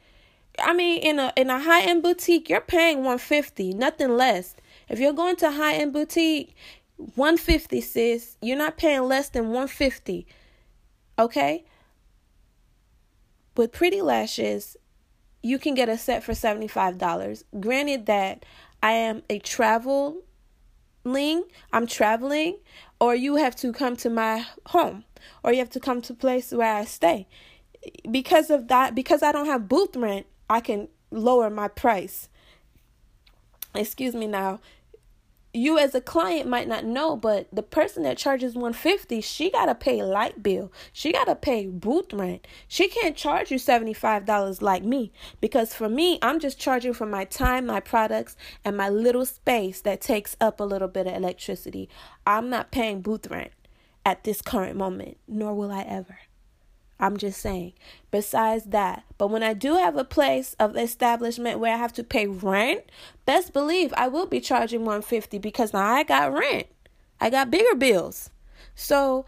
I 0.59 0.73
mean 0.73 1.03
in 1.03 1.19
a 1.19 1.33
in 1.37 1.51
a 1.51 1.61
high 1.61 1.83
end 1.83 2.03
boutique, 2.03 2.49
you're 2.49 2.61
paying 2.61 2.99
150, 2.99 3.75
nothing 3.75 4.17
less. 4.17 4.55
If 4.89 4.99
you're 4.99 5.13
going 5.13 5.37
to 5.37 5.49
a 5.49 5.53
high 5.53 5.75
end 5.75 5.93
boutique, 5.93 6.55
150 6.97 7.81
sis, 7.81 8.37
you're 8.41 8.57
not 8.57 8.77
paying 8.77 9.03
less 9.03 9.29
than 9.29 9.47
150. 9.47 10.27
Okay? 11.19 11.65
With 13.57 13.73
pretty 13.73 14.01
lashes, 14.01 14.77
you 15.43 15.59
can 15.59 15.75
get 15.75 15.89
a 15.89 15.97
set 15.97 16.25
for 16.25 16.33
$75. 16.33 17.45
Granted 17.61 18.07
that 18.07 18.45
I 18.83 18.93
am 18.93 19.23
a 19.31 19.39
traveling, 19.39 20.23
I'm 21.73 21.87
traveling, 21.87 22.59
or 23.01 23.15
you 23.15 23.37
have 23.37 23.55
to 23.57 23.73
come 23.73 23.97
to 23.97 24.11
my 24.11 24.45
home 24.67 25.05
or 25.43 25.53
you 25.53 25.59
have 25.59 25.71
to 25.71 25.81
come 25.81 26.01
to 26.03 26.15
place 26.15 26.53
where 26.53 26.75
I 26.75 26.85
stay. 26.85 27.27
Because 28.11 28.51
of 28.51 28.69
that, 28.69 28.95
because 28.95 29.23
I 29.23 29.33
don't 29.33 29.47
have 29.47 29.69
booth 29.69 29.97
rent, 29.97 30.27
I 30.49 30.61
can 30.61 30.89
lower 31.11 31.51
my 31.51 31.69
price. 31.69 32.29
Excuse 33.75 34.15
me 34.15 34.27
now. 34.27 34.61
You 35.57 35.79
as 35.79 35.95
a 35.95 36.01
client 36.01 36.49
might 36.49 36.67
not 36.67 36.85
know, 36.85 37.15
but 37.15 37.47
the 37.53 37.63
person 37.63 38.03
that 38.03 38.19
charges 38.19 38.57
150, 38.57 39.21
she 39.21 39.51
got 39.53 39.67
to 39.67 39.75
pay 39.77 40.03
light 40.03 40.43
bill. 40.43 40.73
She 40.93 41.13
got 41.13 41.27
to 41.27 41.37
pay 41.37 41.67
booth 41.67 42.13
rent. 42.13 42.45
She 42.67 42.89
can't 42.89 43.17
charge 43.17 43.53
you 43.53 43.59
$75 43.59 44.61
like 44.61 44.83
me 44.83 45.13
because 45.41 45.73
for 45.73 45.89
me, 45.89 46.19
I'm 46.23 46.41
just 46.41 46.59
charging 46.59 46.93
for 46.93 47.07
my 47.07 47.25
time, 47.25 47.67
my 47.67 47.79
products, 47.79 48.37
and 48.65 48.77
my 48.77 48.89
little 48.89 49.25
space 49.25 49.81
that 49.83 50.01
takes 50.01 50.37
up 50.41 50.59
a 50.59 50.65
little 50.65 50.89
bit 50.89 51.07
of 51.07 51.15
electricity. 51.15 51.89
I'm 52.27 52.51
not 52.51 52.73
paying 52.73 53.01
booth 53.01 53.29
rent 53.29 53.53
at 54.05 54.25
this 54.25 54.43
current 54.43 54.77
moment, 54.77 55.17
nor 55.27 55.55
will 55.55 55.73
I 55.73 55.83
ever. 55.83 56.19
I'm 57.01 57.17
just 57.17 57.41
saying. 57.41 57.73
Besides 58.11 58.67
that, 58.67 59.05
but 59.19 59.29
when 59.29 59.43
I 59.43 59.53
do 59.53 59.75
have 59.75 59.97
a 59.97 60.05
place 60.05 60.55
of 60.59 60.77
establishment 60.77 61.59
where 61.59 61.75
I 61.75 61.79
have 61.79 61.93
to 61.95 62.05
pay 62.05 62.27
rent, 62.27 62.85
best 63.27 63.53
believe 63.53 63.93
I 63.97 64.09
will 64.09 64.27
be 64.27 64.41
charging 64.41 64.81
150 64.81 65.39
because 65.39 65.73
now 65.73 65.85
I 65.85 66.05
got 66.05 66.33
rent. 66.33 66.67
I 67.21 67.31
got 67.31 67.51
bigger 67.51 67.75
bills. 67.75 68.31
So 68.75 69.27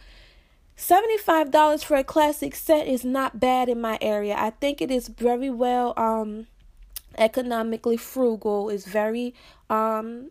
$75 0.76 1.84
for 1.84 1.96
a 1.96 2.04
classic 2.04 2.54
set 2.54 2.86
is 2.86 3.04
not 3.04 3.40
bad 3.40 3.68
in 3.68 3.80
my 3.80 3.98
area. 4.00 4.36
I 4.38 4.50
think 4.50 4.80
it 4.80 4.90
is 4.90 5.08
very 5.08 5.50
well 5.50 5.94
um 5.96 6.46
economically 7.18 7.96
frugal. 7.96 8.68
It's 8.68 8.84
very 8.84 9.34
um 9.70 10.30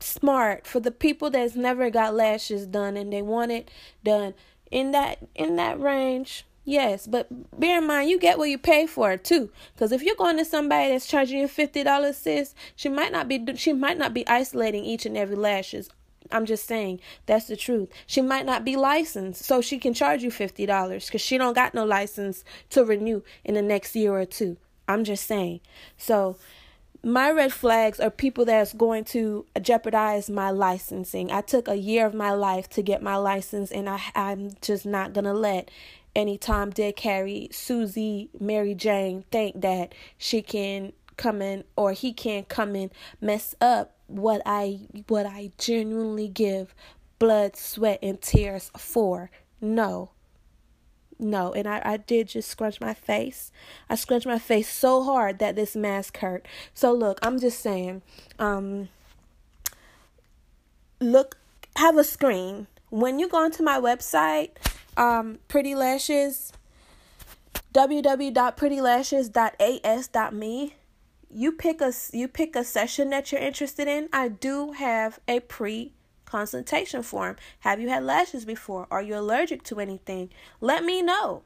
smart 0.00 0.66
for 0.66 0.80
the 0.80 0.90
people 0.90 1.30
that's 1.30 1.56
never 1.56 1.90
got 1.90 2.14
lashes 2.14 2.66
done 2.66 2.96
and 2.96 3.12
they 3.12 3.22
want 3.22 3.50
it 3.50 3.70
done 4.04 4.34
in 4.70 4.90
that 4.92 5.18
in 5.34 5.56
that 5.56 5.80
range 5.80 6.44
yes 6.64 7.06
but 7.06 7.28
bear 7.58 7.78
in 7.78 7.86
mind 7.86 8.10
you 8.10 8.18
get 8.18 8.38
what 8.38 8.50
you 8.50 8.58
pay 8.58 8.86
for 8.86 9.16
too 9.16 9.50
because 9.74 9.92
if 9.92 10.02
you're 10.02 10.16
going 10.16 10.36
to 10.36 10.44
somebody 10.44 10.90
that's 10.90 11.06
charging 11.06 11.38
you 11.38 11.46
$50 11.46 12.14
sis 12.14 12.54
she 12.74 12.88
might 12.88 13.12
not 13.12 13.28
be 13.28 13.44
she 13.56 13.72
might 13.72 13.96
not 13.96 14.12
be 14.12 14.26
isolating 14.26 14.84
each 14.84 15.06
and 15.06 15.16
every 15.16 15.36
lashes 15.36 15.88
I'm 16.32 16.46
just 16.46 16.66
saying 16.66 17.00
that's 17.26 17.46
the 17.46 17.56
truth. 17.56 17.88
She 18.06 18.20
might 18.20 18.46
not 18.46 18.64
be 18.64 18.76
licensed, 18.76 19.44
so 19.44 19.60
she 19.60 19.78
can 19.78 19.94
charge 19.94 20.22
you 20.22 20.30
fifty 20.30 20.66
dollars 20.66 21.06
because 21.06 21.20
she 21.20 21.38
don't 21.38 21.54
got 21.54 21.74
no 21.74 21.84
license 21.84 22.44
to 22.70 22.84
renew 22.84 23.22
in 23.44 23.54
the 23.54 23.62
next 23.62 23.94
year 23.94 24.12
or 24.12 24.24
two. 24.24 24.56
I'm 24.88 25.04
just 25.04 25.26
saying. 25.26 25.60
So 25.96 26.36
my 27.06 27.30
red 27.30 27.52
flags 27.52 28.00
are 28.00 28.10
people 28.10 28.44
that's 28.44 28.72
going 28.72 29.04
to 29.04 29.46
jeopardize 29.62 30.28
my 30.28 30.50
licensing. 30.50 31.30
I 31.30 31.40
took 31.40 31.68
a 31.68 31.76
year 31.76 32.04
of 32.04 32.14
my 32.14 32.32
life 32.32 32.68
to 32.70 32.82
get 32.82 33.00
my 33.00 33.14
license, 33.14 33.70
and 33.70 33.88
I 33.88 34.02
I'm 34.16 34.50
just 34.60 34.84
not 34.84 35.12
gonna 35.12 35.32
let 35.32 35.70
any 36.16 36.36
Tom, 36.36 36.70
Dick, 36.70 36.98
Harry, 37.00 37.48
Susie, 37.52 38.28
Mary 38.40 38.74
Jane 38.74 39.24
think 39.30 39.60
that 39.60 39.94
she 40.18 40.42
can 40.42 40.92
come 41.16 41.40
in 41.40 41.62
or 41.76 41.92
he 41.92 42.12
can 42.12 42.42
come 42.42 42.74
in 42.74 42.90
mess 43.20 43.54
up 43.60 43.94
what 44.08 44.42
I 44.44 44.80
what 45.06 45.26
I 45.26 45.52
genuinely 45.58 46.26
give 46.26 46.74
blood, 47.20 47.56
sweat, 47.56 48.00
and 48.02 48.20
tears 48.20 48.72
for. 48.76 49.30
No. 49.60 50.10
No, 51.18 51.52
and 51.52 51.66
I, 51.66 51.80
I 51.84 51.96
did 51.96 52.28
just 52.28 52.50
scrunch 52.50 52.80
my 52.80 52.92
face. 52.92 53.50
I 53.88 53.94
scrunched 53.94 54.26
my 54.26 54.38
face 54.38 54.68
so 54.68 55.02
hard 55.02 55.38
that 55.38 55.56
this 55.56 55.74
mask 55.74 56.18
hurt. 56.18 56.46
So 56.74 56.92
look, 56.92 57.18
I'm 57.22 57.40
just 57.40 57.60
saying, 57.60 58.02
um 58.38 58.88
look 61.00 61.38
have 61.76 61.96
a 61.96 62.04
screen. 62.04 62.66
When 62.90 63.18
you 63.18 63.28
go 63.28 63.38
onto 63.38 63.62
my 63.62 63.80
website, 63.80 64.50
um, 64.96 65.38
Pretty 65.48 65.74
Lashes, 65.74 66.52
www.prettylashes.as.me, 67.74 70.74
you 71.30 71.52
pick 71.52 71.82
a 71.82 71.92
you 72.12 72.28
pick 72.28 72.56
a 72.56 72.64
session 72.64 73.10
that 73.10 73.30
you're 73.30 73.40
interested 73.40 73.86
in. 73.88 74.08
I 74.12 74.28
do 74.28 74.72
have 74.72 75.20
a 75.28 75.40
pre 75.40 75.92
consultation 76.26 77.02
form. 77.02 77.36
Have 77.60 77.80
you 77.80 77.88
had 77.88 78.04
lashes 78.04 78.44
before? 78.44 78.86
Are 78.90 79.02
you 79.02 79.16
allergic 79.16 79.62
to 79.64 79.80
anything? 79.80 80.30
Let 80.60 80.84
me 80.84 81.00
know. 81.00 81.42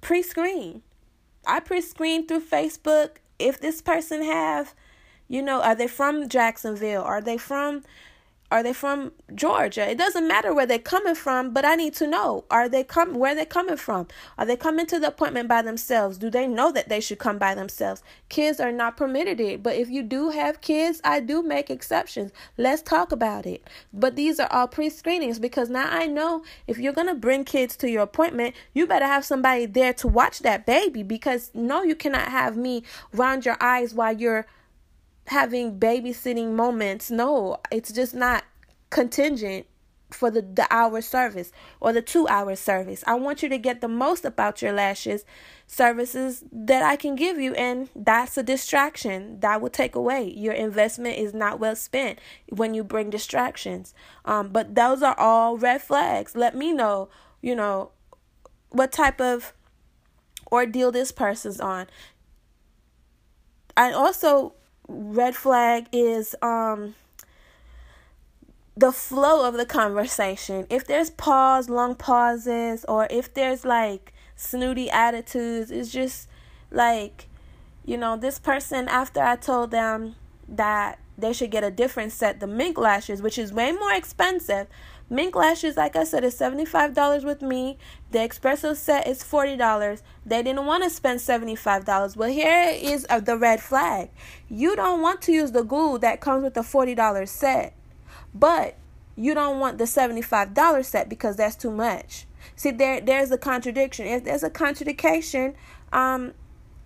Pre 0.00 0.22
screen. 0.22 0.82
I 1.46 1.60
pre 1.60 1.80
screen 1.80 2.26
through 2.26 2.40
Facebook. 2.40 3.16
If 3.38 3.60
this 3.60 3.82
person 3.82 4.22
have, 4.22 4.74
you 5.28 5.42
know, 5.42 5.60
are 5.60 5.74
they 5.74 5.88
from 5.88 6.28
Jacksonville? 6.28 7.02
Are 7.02 7.20
they 7.20 7.36
from 7.36 7.82
are 8.54 8.62
they 8.62 8.72
from 8.72 9.10
Georgia? 9.34 9.90
It 9.90 9.98
doesn't 9.98 10.28
matter 10.28 10.54
where 10.54 10.64
they're 10.64 10.78
coming 10.78 11.16
from, 11.16 11.52
but 11.52 11.64
I 11.64 11.74
need 11.74 11.92
to 11.94 12.06
know. 12.06 12.44
Are 12.52 12.68
they 12.68 12.84
come 12.84 13.14
where 13.14 13.32
are 13.32 13.34
they 13.34 13.44
coming 13.44 13.76
from? 13.76 14.06
Are 14.38 14.46
they 14.46 14.54
coming 14.54 14.86
to 14.86 15.00
the 15.00 15.08
appointment 15.08 15.48
by 15.48 15.60
themselves? 15.60 16.18
Do 16.18 16.30
they 16.30 16.46
know 16.46 16.70
that 16.70 16.88
they 16.88 17.00
should 17.00 17.18
come 17.18 17.36
by 17.36 17.56
themselves? 17.56 18.04
Kids 18.28 18.60
are 18.60 18.70
not 18.70 18.96
permitted 18.96 19.40
it, 19.40 19.60
but 19.60 19.74
if 19.74 19.90
you 19.90 20.04
do 20.04 20.30
have 20.30 20.60
kids, 20.60 21.00
I 21.02 21.18
do 21.18 21.42
make 21.42 21.68
exceptions. 21.68 22.30
Let's 22.56 22.80
talk 22.80 23.10
about 23.10 23.44
it. 23.44 23.68
But 23.92 24.14
these 24.14 24.38
are 24.38 24.48
all 24.52 24.68
pre-screenings 24.68 25.40
because 25.40 25.68
now 25.68 25.88
I 25.90 26.06
know 26.06 26.44
if 26.68 26.78
you're 26.78 26.92
to 26.92 27.14
bring 27.16 27.42
kids 27.42 27.76
to 27.78 27.90
your 27.90 28.02
appointment, 28.02 28.54
you 28.72 28.86
better 28.86 29.06
have 29.06 29.24
somebody 29.24 29.66
there 29.66 29.94
to 29.94 30.06
watch 30.06 30.38
that 30.40 30.64
baby 30.64 31.02
because 31.02 31.50
no 31.54 31.82
you 31.82 31.96
cannot 31.96 32.28
have 32.28 32.56
me 32.56 32.84
round 33.12 33.44
your 33.44 33.56
eyes 33.60 33.92
while 33.94 34.16
you're 34.16 34.46
having 35.26 35.78
babysitting 35.78 36.52
moments. 36.52 37.10
No, 37.10 37.58
it's 37.70 37.92
just 37.92 38.14
not 38.14 38.44
contingent 38.90 39.66
for 40.14 40.30
the, 40.30 40.42
the 40.42 40.66
hour 40.70 41.00
service 41.00 41.50
or 41.80 41.92
the 41.92 42.02
two 42.02 42.26
hour 42.28 42.54
service. 42.56 43.02
I 43.06 43.14
want 43.14 43.42
you 43.42 43.48
to 43.48 43.58
get 43.58 43.80
the 43.80 43.88
most 43.88 44.24
about 44.24 44.62
your 44.62 44.72
lashes 44.72 45.24
services 45.66 46.44
that 46.52 46.82
I 46.82 46.96
can 46.96 47.16
give 47.16 47.38
you, 47.38 47.54
and 47.54 47.88
that's 47.96 48.36
a 48.36 48.42
distraction 48.42 49.40
that 49.40 49.60
will 49.60 49.70
take 49.70 49.94
away. 49.94 50.32
Your 50.36 50.52
investment 50.52 51.18
is 51.18 51.34
not 51.34 51.58
well 51.58 51.76
spent 51.76 52.18
when 52.50 52.74
you 52.74 52.84
bring 52.84 53.10
distractions. 53.10 53.94
Um, 54.24 54.48
but 54.48 54.74
those 54.74 55.02
are 55.02 55.18
all 55.18 55.58
red 55.58 55.82
flags. 55.82 56.36
Let 56.36 56.54
me 56.54 56.72
know, 56.72 57.08
you 57.42 57.56
know, 57.56 57.90
what 58.70 58.92
type 58.92 59.20
of 59.20 59.52
ordeal 60.52 60.92
this 60.92 61.12
person's 61.12 61.60
on. 61.60 61.86
I 63.76 63.90
also 63.90 64.54
red 64.88 65.34
flag 65.34 65.86
is 65.92 66.34
um 66.42 66.94
the 68.76 68.92
flow 68.92 69.46
of 69.46 69.54
the 69.54 69.66
conversation. 69.66 70.66
If 70.68 70.86
there's 70.86 71.10
pause, 71.10 71.68
long 71.68 71.94
pauses, 71.94 72.84
or 72.86 73.06
if 73.10 73.32
there's 73.32 73.64
like 73.64 74.12
snooty 74.36 74.90
attitudes, 74.90 75.70
it's 75.70 75.92
just 75.92 76.28
like, 76.70 77.28
you 77.84 77.96
know, 77.96 78.16
this 78.16 78.38
person, 78.38 78.88
after 78.88 79.20
I 79.20 79.36
told 79.36 79.70
them 79.70 80.16
that 80.48 80.98
they 81.16 81.32
should 81.32 81.52
get 81.52 81.62
a 81.62 81.70
different 81.70 82.12
set, 82.12 82.40
the 82.40 82.48
mink 82.48 82.76
lashes, 82.76 83.22
which 83.22 83.38
is 83.38 83.52
way 83.52 83.70
more 83.70 83.92
expensive, 83.92 84.66
Mink 85.10 85.36
lashes, 85.36 85.76
like 85.76 85.96
I 85.96 86.04
said, 86.04 86.24
is 86.24 86.38
$75 86.38 87.24
with 87.24 87.42
me. 87.42 87.78
The 88.10 88.20
espresso 88.20 88.74
set 88.74 89.06
is 89.06 89.22
$40. 89.22 90.02
They 90.24 90.42
didn't 90.42 90.64
want 90.64 90.82
to 90.84 90.90
spend 90.90 91.20
$75. 91.20 92.16
Well, 92.16 92.30
here 92.30 92.72
is 92.74 93.06
uh, 93.10 93.20
the 93.20 93.36
red 93.36 93.60
flag. 93.60 94.10
You 94.48 94.74
don't 94.74 95.02
want 95.02 95.20
to 95.22 95.32
use 95.32 95.52
the 95.52 95.62
glue 95.62 95.98
that 95.98 96.20
comes 96.20 96.42
with 96.42 96.54
the 96.54 96.62
$40 96.62 97.28
set, 97.28 97.74
but 98.34 98.76
you 99.16 99.34
don't 99.34 99.60
want 99.60 99.78
the 99.78 99.84
$75 99.84 100.84
set 100.84 101.08
because 101.08 101.36
that's 101.36 101.56
too 101.56 101.70
much. 101.70 102.26
See, 102.56 102.70
there 102.70 103.00
there's 103.00 103.30
a 103.30 103.38
contradiction. 103.38 104.06
If 104.06 104.24
there's 104.24 104.42
a 104.42 104.50
contradiction, 104.50 105.54
um, 105.92 106.34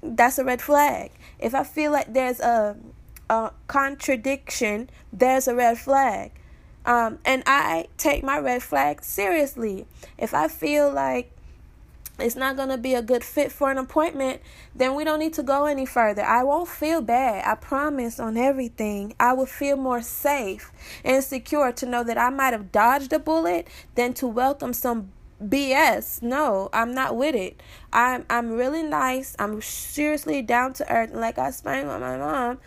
that's 0.02 0.38
a 0.38 0.44
red 0.44 0.62
flag. 0.62 1.12
If 1.38 1.54
I 1.54 1.64
feel 1.64 1.92
like 1.92 2.12
there's 2.12 2.40
a 2.40 2.76
a 3.30 3.50
contradiction, 3.66 4.88
there's 5.12 5.48
a 5.48 5.54
red 5.54 5.78
flag. 5.78 6.32
Um, 6.84 7.18
and 7.24 7.42
I 7.46 7.86
take 7.96 8.22
my 8.22 8.38
red 8.38 8.62
flag 8.62 9.02
seriously. 9.02 9.86
If 10.16 10.32
I 10.32 10.48
feel 10.48 10.92
like 10.92 11.32
it's 12.18 12.34
not 12.34 12.56
going 12.56 12.70
to 12.70 12.78
be 12.78 12.94
a 12.94 13.02
good 13.02 13.22
fit 13.22 13.52
for 13.52 13.70
an 13.70 13.78
appointment, 13.78 14.40
then 14.74 14.94
we 14.94 15.04
don't 15.04 15.20
need 15.20 15.34
to 15.34 15.42
go 15.42 15.66
any 15.66 15.86
further. 15.86 16.22
I 16.22 16.42
won't 16.42 16.68
feel 16.68 17.00
bad. 17.00 17.46
I 17.46 17.54
promise 17.54 18.18
on 18.18 18.36
everything. 18.36 19.14
I 19.20 19.34
will 19.34 19.46
feel 19.46 19.76
more 19.76 20.02
safe 20.02 20.72
and 21.04 21.22
secure 21.22 21.70
to 21.72 21.86
know 21.86 22.02
that 22.02 22.18
I 22.18 22.30
might 22.30 22.52
have 22.52 22.72
dodged 22.72 23.12
a 23.12 23.20
bullet 23.20 23.68
than 23.94 24.14
to 24.14 24.26
welcome 24.26 24.72
some 24.72 25.12
BS. 25.42 26.20
No, 26.20 26.68
I'm 26.72 26.92
not 26.92 27.16
with 27.16 27.36
it. 27.36 27.62
I'm 27.92 28.26
I'm 28.28 28.50
really 28.50 28.82
nice. 28.82 29.36
I'm 29.38 29.62
seriously 29.62 30.42
down 30.42 30.72
to 30.74 30.92
earth. 30.92 31.12
And 31.12 31.20
like 31.20 31.38
I 31.38 31.48
explained 31.48 31.88
with 31.88 32.00
my 32.00 32.16
mom, 32.16 32.58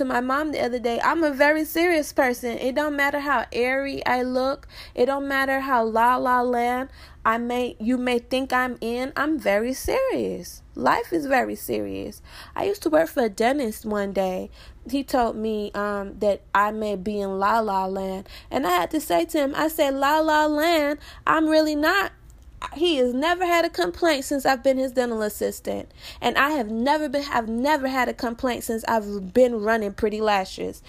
to 0.00 0.04
my 0.06 0.22
mom 0.22 0.52
the 0.52 0.60
other 0.64 0.78
day, 0.78 0.98
I'm 1.04 1.22
a 1.22 1.30
very 1.30 1.62
serious 1.62 2.10
person. 2.10 2.56
It 2.56 2.74
don't 2.74 2.96
matter 2.96 3.20
how 3.20 3.44
airy 3.52 4.04
I 4.06 4.22
look. 4.22 4.66
It 4.94 5.06
don't 5.06 5.28
matter 5.28 5.60
how 5.60 5.84
la 5.84 6.16
la 6.16 6.40
land 6.40 6.88
I 7.22 7.36
may 7.36 7.76
you 7.78 7.98
may 7.98 8.18
think 8.18 8.50
I'm 8.50 8.78
in. 8.80 9.12
I'm 9.14 9.38
very 9.38 9.74
serious. 9.74 10.62
Life 10.74 11.12
is 11.12 11.26
very 11.26 11.54
serious. 11.54 12.22
I 12.56 12.64
used 12.64 12.82
to 12.84 12.88
work 12.88 13.10
for 13.10 13.24
a 13.24 13.28
dentist 13.28 13.84
one 13.84 14.14
day. 14.14 14.48
He 14.90 15.04
told 15.04 15.36
me 15.36 15.70
um, 15.74 16.18
that 16.20 16.40
I 16.54 16.70
may 16.70 16.96
be 16.96 17.20
in 17.20 17.38
la 17.38 17.60
la 17.60 17.84
land, 17.84 18.26
and 18.50 18.66
I 18.66 18.70
had 18.70 18.90
to 18.92 19.00
say 19.00 19.26
to 19.26 19.38
him, 19.38 19.52
I 19.54 19.68
said 19.68 19.92
la 19.92 20.20
la 20.20 20.46
land. 20.46 20.98
I'm 21.26 21.46
really 21.46 21.76
not 21.76 22.12
he 22.74 22.96
has 22.96 23.12
never 23.12 23.44
had 23.44 23.64
a 23.64 23.70
complaint 23.70 24.24
since 24.24 24.46
I've 24.46 24.62
been 24.62 24.78
his 24.78 24.92
dental 24.92 25.22
assistant. 25.22 25.90
And 26.20 26.36
I 26.36 26.50
have 26.50 26.70
never 26.70 27.08
been 27.08 27.24
I've 27.30 27.48
never 27.48 27.88
had 27.88 28.08
a 28.08 28.14
complaint 28.14 28.64
since 28.64 28.84
I've 28.84 29.32
been 29.32 29.60
running 29.60 29.92
pretty 29.92 30.20
lashes. 30.20 30.82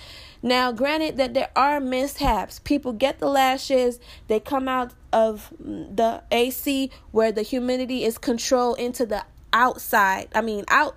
Now, 0.44 0.72
granted 0.72 1.18
that 1.18 1.34
there 1.34 1.50
are 1.56 1.80
mishaps. 1.80 2.60
People 2.60 2.94
get 2.94 3.20
the 3.20 3.28
lashes, 3.28 4.00
they 4.28 4.40
come 4.40 4.68
out 4.68 4.94
of 5.14 5.54
the 5.60 6.24
AC 6.32 6.92
where 7.12 7.32
the 7.32 7.42
humidity 7.42 8.04
is 8.04 8.18
controlled 8.18 8.80
into 8.80 9.06
the 9.06 9.24
outside. 9.54 10.30
I 10.34 10.42
mean, 10.42 10.66
out 10.68 10.96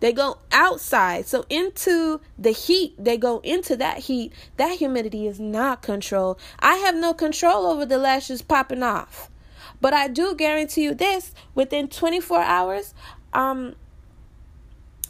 they 0.00 0.12
go 0.12 0.38
outside. 0.52 1.26
So 1.26 1.46
into 1.48 2.20
the 2.38 2.50
heat, 2.50 2.94
they 2.98 3.16
go 3.16 3.38
into 3.38 3.76
that 3.76 4.00
heat. 4.00 4.32
That 4.58 4.78
humidity 4.78 5.26
is 5.26 5.40
not 5.40 5.80
controlled. 5.80 6.38
I 6.58 6.76
have 6.76 6.94
no 6.94 7.14
control 7.14 7.66
over 7.66 7.86
the 7.86 7.96
lashes 7.96 8.42
popping 8.42 8.82
off. 8.82 9.30
But 9.86 9.94
I 9.94 10.08
do 10.08 10.34
guarantee 10.34 10.82
you 10.82 10.94
this 10.94 11.32
within 11.54 11.86
24 11.86 12.40
hours, 12.40 12.92
um, 13.32 13.76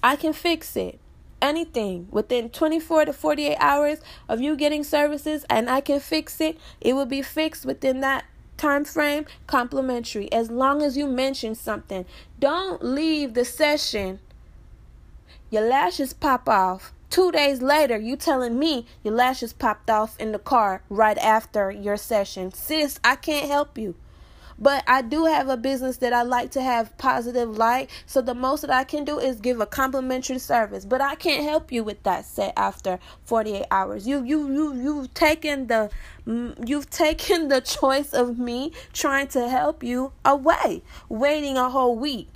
I 0.03 0.17
can 0.17 0.35
fix 0.35 0.77
it. 0.77 1.01
Anything 1.41 2.09
within 2.11 2.51
24 2.51 3.07
to 3.07 3.15
48 3.15 3.57
hours 3.59 4.01
of 4.29 4.43
you 4.43 4.55
getting 4.55 4.85
services 4.85 5.47
and 5.49 5.71
I 5.71 5.81
can 5.81 5.99
fix 5.99 6.43
it, 6.43 6.59
it 6.79 6.93
will 6.93 7.07
be 7.07 7.23
fixed 7.23 7.65
within 7.65 8.01
that 8.01 8.27
time 8.59 8.85
frame 8.85 9.25
complimentary 9.47 10.31
as 10.31 10.51
long 10.51 10.83
as 10.83 10.95
you 10.95 11.07
mention 11.07 11.55
something. 11.55 12.05
Don't 12.39 12.85
leave 12.85 13.33
the 13.33 13.47
session. 13.47 14.21
Your 15.51 15.67
lashes 15.67 16.13
pop 16.13 16.51
off. 16.51 16.93
Two 17.09 17.33
days 17.33 17.63
later, 17.63 17.97
you 17.97 18.15
telling 18.15 18.59
me 18.59 18.85
your 19.03 19.15
lashes 19.15 19.55
popped 19.55 19.89
off 19.89 20.21
in 20.21 20.33
the 20.33 20.39
car 20.39 20.83
right 20.91 21.17
after 21.17 21.71
your 21.71 21.97
session. 21.97 22.53
Sis, 22.53 23.01
I 23.03 23.17
can't 23.17 23.49
help 23.49 23.79
you. 23.79 23.95
But 24.59 24.85
I 24.87 25.03
do 25.03 25.25
have 25.27 25.49
a 25.49 25.57
business 25.57 25.99
that 25.99 26.13
I 26.13 26.23
like 26.23 26.51
to 26.53 26.63
have 26.63 26.97
positive 26.99 27.57
light. 27.57 27.91
So 28.07 28.21
the 28.21 28.35
most 28.35 28.63
that 28.63 28.71
I 28.71 28.85
can 28.85 29.05
do 29.05 29.19
is 29.19 29.41
give 29.41 29.61
a 29.61 29.67
complimentary 29.67 30.39
service. 30.39 30.85
But 30.85 31.01
I 31.01 31.15
can't 31.15 31.45
help 31.45 31.71
you 31.71 31.85
with 31.85 32.03
that 32.05 32.25
set 32.25 32.53
after 32.57 32.99
48 33.25 33.67
hours. 33.71 34.07
You 34.07 34.25
you 34.25 34.53
you 34.53 34.75
you've 34.75 35.15
taken 35.15 35.67
the 35.67 35.91
mm, 36.27 36.69
you've 36.69 36.91
taken 36.91 37.49
the 37.49 37.61
choice 37.81 38.13
of 38.13 38.39
me 38.39 38.73
trying 38.93 39.29
to 39.29 39.49
help 39.49 39.83
you 39.83 40.13
away, 40.25 40.83
waiting 41.09 41.57
a 41.57 41.69
whole 41.69 41.97
week. 41.97 42.29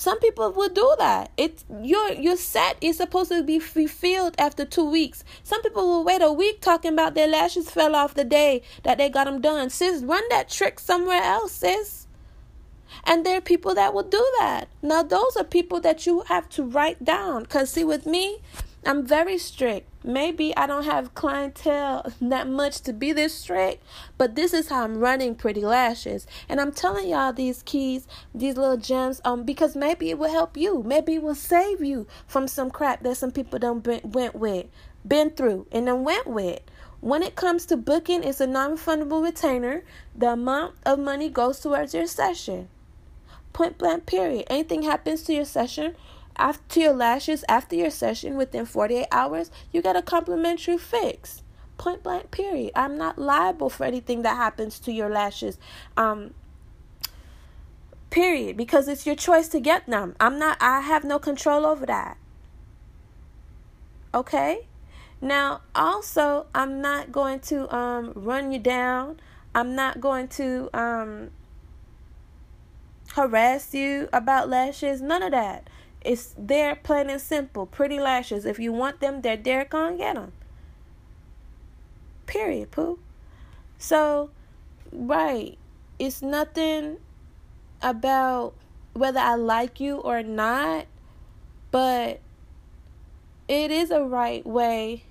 Some 0.00 0.18
people 0.18 0.50
will 0.52 0.70
do 0.70 0.94
that. 0.96 1.30
It's 1.36 1.62
your 1.82 2.12
your 2.12 2.38
set 2.38 2.78
is 2.80 2.96
supposed 2.96 3.30
to 3.32 3.42
be 3.42 3.58
fulfilled 3.58 4.34
after 4.38 4.64
two 4.64 4.90
weeks. 4.90 5.24
Some 5.42 5.60
people 5.60 5.86
will 5.86 6.04
wait 6.04 6.22
a 6.22 6.32
week 6.32 6.62
talking 6.62 6.94
about 6.94 7.14
their 7.14 7.28
lashes 7.28 7.68
fell 7.68 7.94
off 7.94 8.14
the 8.14 8.24
day 8.24 8.62
that 8.82 8.96
they 8.96 9.10
got 9.10 9.24
them 9.24 9.42
done. 9.42 9.68
Sis, 9.68 10.02
run 10.02 10.22
that 10.30 10.48
trick 10.48 10.80
somewhere 10.80 11.22
else, 11.22 11.52
sis. 11.52 12.06
And 13.04 13.26
there 13.26 13.36
are 13.36 13.42
people 13.42 13.74
that 13.74 13.92
will 13.92 14.08
do 14.08 14.26
that. 14.38 14.68
Now 14.80 15.02
those 15.02 15.36
are 15.36 15.44
people 15.44 15.80
that 15.80 16.06
you 16.06 16.22
have 16.28 16.48
to 16.56 16.62
write 16.62 17.04
down. 17.04 17.44
Cause 17.44 17.68
see, 17.68 17.84
with 17.84 18.06
me, 18.06 18.38
I'm 18.86 19.06
very 19.06 19.36
strict. 19.36 19.88
Maybe 20.02 20.56
I 20.56 20.66
don't 20.66 20.84
have 20.84 21.14
clientele 21.14 22.10
that 22.22 22.48
much 22.48 22.80
to 22.82 22.94
be 22.94 23.12
this 23.12 23.34
strict, 23.34 23.82
but 24.16 24.34
this 24.34 24.54
is 24.54 24.68
how 24.68 24.84
I'm 24.84 24.96
running 24.96 25.34
Pretty 25.34 25.60
Lashes. 25.60 26.26
And 26.48 26.58
I'm 26.58 26.72
telling 26.72 27.08
y'all 27.08 27.34
these 27.34 27.62
keys, 27.62 28.08
these 28.34 28.56
little 28.56 28.78
gems, 28.78 29.20
um, 29.22 29.44
because 29.44 29.76
maybe 29.76 30.08
it 30.08 30.18
will 30.18 30.30
help 30.30 30.56
you. 30.56 30.82
Maybe 30.82 31.16
it 31.16 31.22
will 31.22 31.34
save 31.34 31.82
you 31.82 32.06
from 32.26 32.48
some 32.48 32.70
crap 32.70 33.02
that 33.02 33.18
some 33.18 33.30
people 33.30 33.58
don't 33.58 33.86
went 34.14 34.34
with, 34.34 34.66
been 35.06 35.30
through, 35.30 35.66
and 35.70 35.86
then 35.86 36.02
went 36.02 36.26
with. 36.26 36.60
When 37.00 37.22
it 37.22 37.36
comes 37.36 37.66
to 37.66 37.76
booking, 37.76 38.24
it's 38.24 38.40
a 38.40 38.46
non-refundable 38.46 39.22
retainer. 39.22 39.84
The 40.16 40.32
amount 40.32 40.76
of 40.86 40.98
money 40.98 41.28
goes 41.28 41.60
towards 41.60 41.92
your 41.92 42.06
session. 42.06 42.68
Point 43.52 43.76
blank. 43.76 44.06
Period. 44.06 44.46
Anything 44.48 44.82
happens 44.82 45.22
to 45.24 45.34
your 45.34 45.44
session 45.44 45.96
after 46.40 46.80
your 46.80 46.94
lashes 46.94 47.44
after 47.48 47.76
your 47.76 47.90
session 47.90 48.36
within 48.36 48.64
48 48.64 49.06
hours 49.12 49.50
you 49.72 49.82
get 49.82 49.94
a 49.94 50.02
complimentary 50.02 50.78
fix. 50.78 51.42
Point 51.76 52.02
blank 52.02 52.30
period. 52.30 52.72
I'm 52.74 52.96
not 52.96 53.18
liable 53.18 53.70
for 53.70 53.84
anything 53.84 54.22
that 54.22 54.36
happens 54.36 54.78
to 54.80 54.92
your 54.92 55.08
lashes 55.10 55.58
um 55.96 56.34
period 58.08 58.56
because 58.56 58.88
it's 58.88 59.06
your 59.06 59.14
choice 59.14 59.48
to 59.48 59.60
get 59.60 59.86
them. 59.86 60.16
I'm 60.18 60.38
not 60.38 60.56
i 60.60 60.80
have 60.80 61.04
no 61.04 61.18
control 61.18 61.66
over 61.66 61.86
that. 61.86 62.16
Okay? 64.14 64.66
Now 65.20 65.60
also 65.74 66.46
i'm 66.54 66.80
not 66.80 67.12
going 67.12 67.40
to 67.40 67.72
um 67.74 68.12
run 68.14 68.50
you 68.50 68.58
down. 68.58 69.20
I'm 69.54 69.74
not 69.74 70.00
going 70.00 70.28
to 70.28 70.70
um 70.72 71.30
harass 73.14 73.74
you 73.74 74.08
about 74.12 74.48
lashes. 74.48 75.02
None 75.02 75.22
of 75.22 75.32
that 75.32 75.68
it's 76.02 76.34
there, 76.38 76.76
plain 76.76 77.10
and 77.10 77.20
simple. 77.20 77.66
Pretty 77.66 78.00
lashes. 78.00 78.46
If 78.46 78.58
you 78.58 78.72
want 78.72 79.00
them, 79.00 79.20
they're 79.20 79.36
there. 79.36 79.64
Go 79.64 79.86
and 79.86 79.98
get 79.98 80.14
them. 80.14 80.32
Period, 82.26 82.70
poo. 82.70 82.98
So, 83.78 84.30
right. 84.92 85.58
It's 85.98 86.22
nothing 86.22 86.96
about 87.82 88.54
whether 88.94 89.20
I 89.20 89.34
like 89.34 89.80
you 89.80 89.96
or 89.96 90.22
not, 90.22 90.86
but 91.70 92.20
it 93.48 93.70
is 93.70 93.90
a 93.90 94.02
right 94.02 94.46
way 94.46 95.04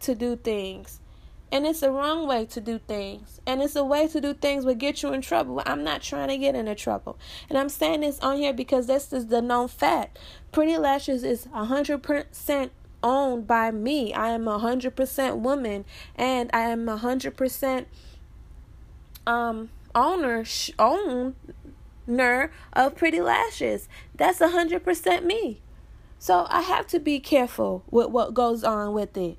to 0.00 0.14
do 0.14 0.36
things. 0.36 1.00
And 1.50 1.66
it's 1.66 1.80
the 1.80 1.90
wrong 1.90 2.26
way 2.26 2.44
to 2.46 2.60
do 2.60 2.78
things. 2.78 3.40
And 3.46 3.62
it's 3.62 3.74
a 3.74 3.84
way 3.84 4.06
to 4.08 4.20
do 4.20 4.34
things 4.34 4.64
that 4.64 4.76
get 4.76 5.02
you 5.02 5.12
in 5.12 5.22
trouble. 5.22 5.62
I'm 5.64 5.82
not 5.82 6.02
trying 6.02 6.28
to 6.28 6.36
get 6.36 6.54
into 6.54 6.74
trouble. 6.74 7.18
And 7.48 7.56
I'm 7.56 7.70
saying 7.70 8.00
this 8.00 8.20
on 8.20 8.36
here 8.36 8.52
because 8.52 8.86
this 8.86 9.12
is 9.12 9.28
the 9.28 9.40
known 9.40 9.68
fact. 9.68 10.18
Pretty 10.52 10.76
Lashes 10.76 11.24
is 11.24 11.46
100% 11.46 12.70
owned 13.02 13.46
by 13.46 13.70
me. 13.70 14.12
I 14.12 14.28
am 14.30 14.46
a 14.46 14.58
100% 14.58 15.36
woman. 15.38 15.86
And 16.16 16.50
I 16.52 16.60
am 16.60 16.86
a 16.86 16.98
100% 16.98 17.86
um, 19.26 19.70
owner, 19.94 20.44
sh- 20.44 20.70
owner 20.78 21.32
of 22.74 22.94
Pretty 22.94 23.22
Lashes. 23.22 23.88
That's 24.14 24.42
a 24.42 24.48
100% 24.48 25.24
me. 25.24 25.62
So 26.18 26.46
I 26.50 26.62
have 26.62 26.86
to 26.88 26.98
be 26.98 27.20
careful 27.20 27.84
with 27.90 28.08
what 28.08 28.34
goes 28.34 28.64
on 28.64 28.92
with 28.92 29.16
it. 29.16 29.38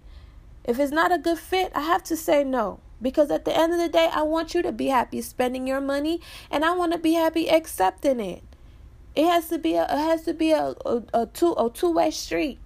If 0.69 0.77
it's 0.77 0.91
not 0.91 1.11
a 1.11 1.17
good 1.17 1.39
fit, 1.39 1.71
I 1.73 1.81
have 1.81 2.03
to 2.03 2.15
say 2.15 2.43
no. 2.43 2.79
Because 3.01 3.31
at 3.31 3.43
the 3.43 3.57
end 3.57 3.73
of 3.73 3.79
the 3.79 3.89
day, 3.89 4.07
I 4.13 4.21
want 4.21 4.53
you 4.53 4.61
to 4.61 4.71
be 4.71 4.89
happy 4.89 5.19
spending 5.19 5.65
your 5.65 5.81
money 5.81 6.21
and 6.51 6.63
I 6.63 6.75
want 6.75 6.93
to 6.93 6.99
be 6.99 7.13
happy 7.13 7.49
accepting 7.49 8.19
it. 8.19 8.43
It 9.15 9.25
has 9.25 9.47
to 9.49 9.57
be 9.57 9.73
a 9.73 9.85
it 9.85 9.97
has 9.97 10.25
to 10.25 10.33
be 10.35 10.51
a, 10.51 10.75
a, 10.85 11.01
a 11.11 11.25
two 11.25 11.55
a 11.57 11.71
two 11.73 11.89
way 11.89 12.11
street. 12.11 12.59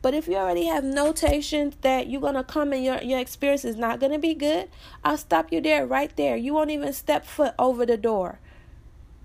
But 0.00 0.14
if 0.14 0.28
you 0.28 0.36
already 0.36 0.64
have 0.64 0.82
notations 0.82 1.76
that 1.82 2.08
you're 2.08 2.22
gonna 2.22 2.42
come 2.42 2.72
and 2.72 2.82
your 2.82 3.02
your 3.02 3.18
experience 3.18 3.66
is 3.66 3.76
not 3.76 4.00
gonna 4.00 4.18
be 4.18 4.32
good, 4.32 4.70
I'll 5.04 5.18
stop 5.18 5.52
you 5.52 5.60
there 5.60 5.86
right 5.86 6.16
there. 6.16 6.38
You 6.38 6.54
won't 6.54 6.70
even 6.70 6.94
step 6.94 7.26
foot 7.26 7.52
over 7.58 7.84
the 7.84 7.98
door. 7.98 8.38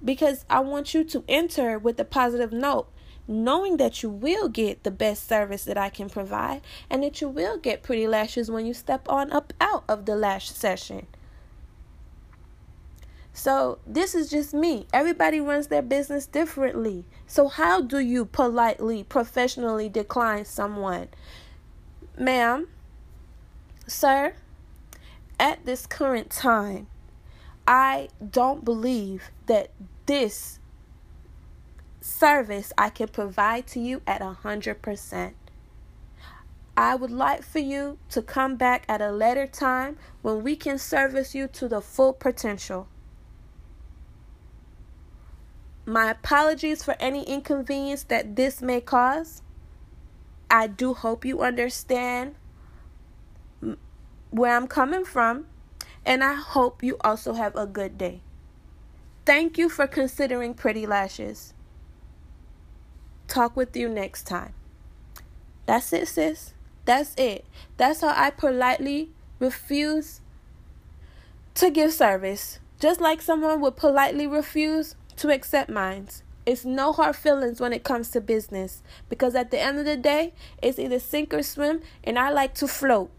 Because 0.03 0.43
I 0.49 0.59
want 0.59 0.93
you 0.93 1.05
to 1.05 1.23
enter 1.29 1.79
with 1.79 1.97
a 1.97 2.05
positive 2.05 2.51
note 2.51 2.89
knowing 3.27 3.77
that 3.77 4.01
you 4.01 4.09
will 4.09 4.47
get 4.47 4.83
the 4.83 4.91
best 4.91 5.27
service 5.27 5.65
that 5.65 5.77
I 5.77 5.89
can 5.89 6.09
provide 6.09 6.61
and 6.89 7.03
that 7.03 7.21
you 7.21 7.27
will 7.27 7.57
get 7.57 7.83
pretty 7.83 8.07
lashes 8.07 8.49
when 8.49 8.65
you 8.65 8.73
step 8.73 9.07
on 9.09 9.31
up 9.31 9.53
out 9.59 9.83
of 9.89 10.05
the 10.05 10.15
lash 10.15 10.49
session. 10.49 11.07
So, 13.33 13.77
this 13.85 14.15
is 14.15 14.31
just 14.31 14.51
me. 14.51 14.87
Everybody 14.91 15.39
runs 15.39 15.67
their 15.67 15.83
business 15.83 16.25
differently. 16.25 17.05
So, 17.27 17.49
how 17.49 17.81
do 17.81 17.99
you 17.99 18.25
politely, 18.25 19.03
professionally 19.03 19.89
decline 19.89 20.43
someone? 20.45 21.09
Ma'am, 22.17 22.67
sir, 23.85 24.33
at 25.39 25.63
this 25.65 25.85
current 25.85 26.31
time, 26.31 26.87
I 27.67 28.09
don't 28.31 28.65
believe 28.65 29.29
that 29.45 29.69
this 30.07 30.56
service 32.07 32.71
I 32.77 32.89
can 32.89 33.09
provide 33.09 33.67
to 33.67 33.79
you 33.79 34.01
at 34.07 34.21
a 34.21 34.37
100%. 34.43 35.33
I 36.75 36.95
would 36.95 37.11
like 37.11 37.43
for 37.43 37.59
you 37.59 37.97
to 38.09 38.21
come 38.21 38.55
back 38.55 38.85
at 38.87 39.01
a 39.01 39.11
later 39.11 39.47
time 39.47 39.97
when 40.21 40.43
we 40.43 40.55
can 40.55 40.77
service 40.77 41.35
you 41.35 41.47
to 41.49 41.67
the 41.67 41.81
full 41.81 42.13
potential. 42.13 42.87
My 45.85 46.11
apologies 46.11 46.83
for 46.83 46.95
any 46.99 47.23
inconvenience 47.23 48.03
that 48.03 48.35
this 48.35 48.61
may 48.61 48.81
cause. 48.81 49.41
I 50.49 50.67
do 50.67 50.93
hope 50.93 51.25
you 51.25 51.41
understand 51.41 52.35
where 54.29 54.55
I'm 54.55 54.67
coming 54.67 55.03
from, 55.03 55.47
and 56.05 56.23
I 56.23 56.35
hope 56.35 56.83
you 56.83 56.97
also 57.01 57.33
have 57.33 57.55
a 57.55 57.65
good 57.65 57.97
day. 57.97 58.21
Thank 59.25 59.57
you 59.57 59.67
for 59.67 59.87
considering 59.87 60.53
Pretty 60.53 60.85
Lashes 60.85 61.53
talk 63.27 63.55
with 63.55 63.75
you 63.75 63.89
next 63.89 64.23
time. 64.23 64.53
That's 65.65 65.91
it, 65.93 66.07
sis. 66.07 66.53
That's 66.85 67.13
it. 67.17 67.45
That's 67.75 68.01
how 68.01 68.13
I 68.15 68.29
politely 68.29 69.11
refuse 69.39 70.21
to 71.55 71.69
give 71.69 71.91
service. 71.91 72.59
Just 72.79 73.01
like 73.01 73.21
someone 73.21 73.59
would 73.61 73.75
politely 73.75 74.27
refuse 74.27 74.95
to 75.17 75.29
accept 75.29 75.69
mines. 75.69 76.23
It's 76.45 76.63
no 76.63 76.93
hard 76.93 77.17
feelings 77.17 77.59
when 77.59 77.73
it 77.73 77.83
comes 77.83 78.09
to 78.11 78.21
business 78.21 78.81
because 79.09 79.35
at 79.35 79.51
the 79.51 79.59
end 79.59 79.79
of 79.79 79.85
the 79.85 79.97
day, 79.97 80.33
it's 80.61 80.79
either 80.79 80.99
sink 80.99 81.33
or 81.33 81.43
swim, 81.43 81.81
and 82.05 82.17
I 82.17 82.29
like 82.29 82.53
to 82.55 82.67
float. 82.67 83.11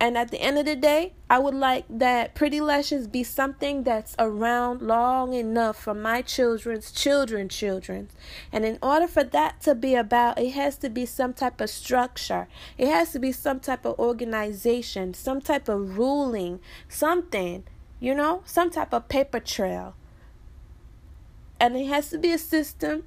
And 0.00 0.16
at 0.16 0.30
the 0.30 0.40
end 0.40 0.58
of 0.58 0.64
the 0.64 0.76
day, 0.76 1.12
I 1.28 1.40
would 1.40 1.54
like 1.54 1.84
that 1.90 2.36
Pretty 2.36 2.60
Lashes 2.60 3.08
be 3.08 3.24
something 3.24 3.82
that's 3.82 4.14
around 4.16 4.80
long 4.80 5.32
enough 5.32 5.76
for 5.76 5.92
my 5.92 6.22
children's 6.22 6.92
children 6.92 7.48
children. 7.48 8.08
And 8.52 8.64
in 8.64 8.78
order 8.80 9.08
for 9.08 9.24
that 9.24 9.60
to 9.62 9.74
be 9.74 9.96
about, 9.96 10.38
it 10.38 10.50
has 10.50 10.76
to 10.78 10.88
be 10.88 11.04
some 11.04 11.32
type 11.32 11.60
of 11.60 11.68
structure. 11.68 12.46
It 12.76 12.86
has 12.86 13.10
to 13.12 13.18
be 13.18 13.32
some 13.32 13.58
type 13.58 13.84
of 13.84 13.98
organization, 13.98 15.14
some 15.14 15.40
type 15.40 15.68
of 15.68 15.98
ruling, 15.98 16.60
something, 16.88 17.64
you 17.98 18.14
know, 18.14 18.42
some 18.46 18.70
type 18.70 18.94
of 18.94 19.08
paper 19.08 19.40
trail. 19.40 19.96
And 21.58 21.76
it 21.76 21.88
has 21.88 22.08
to 22.10 22.18
be 22.18 22.30
a 22.30 22.38
system 22.38 23.02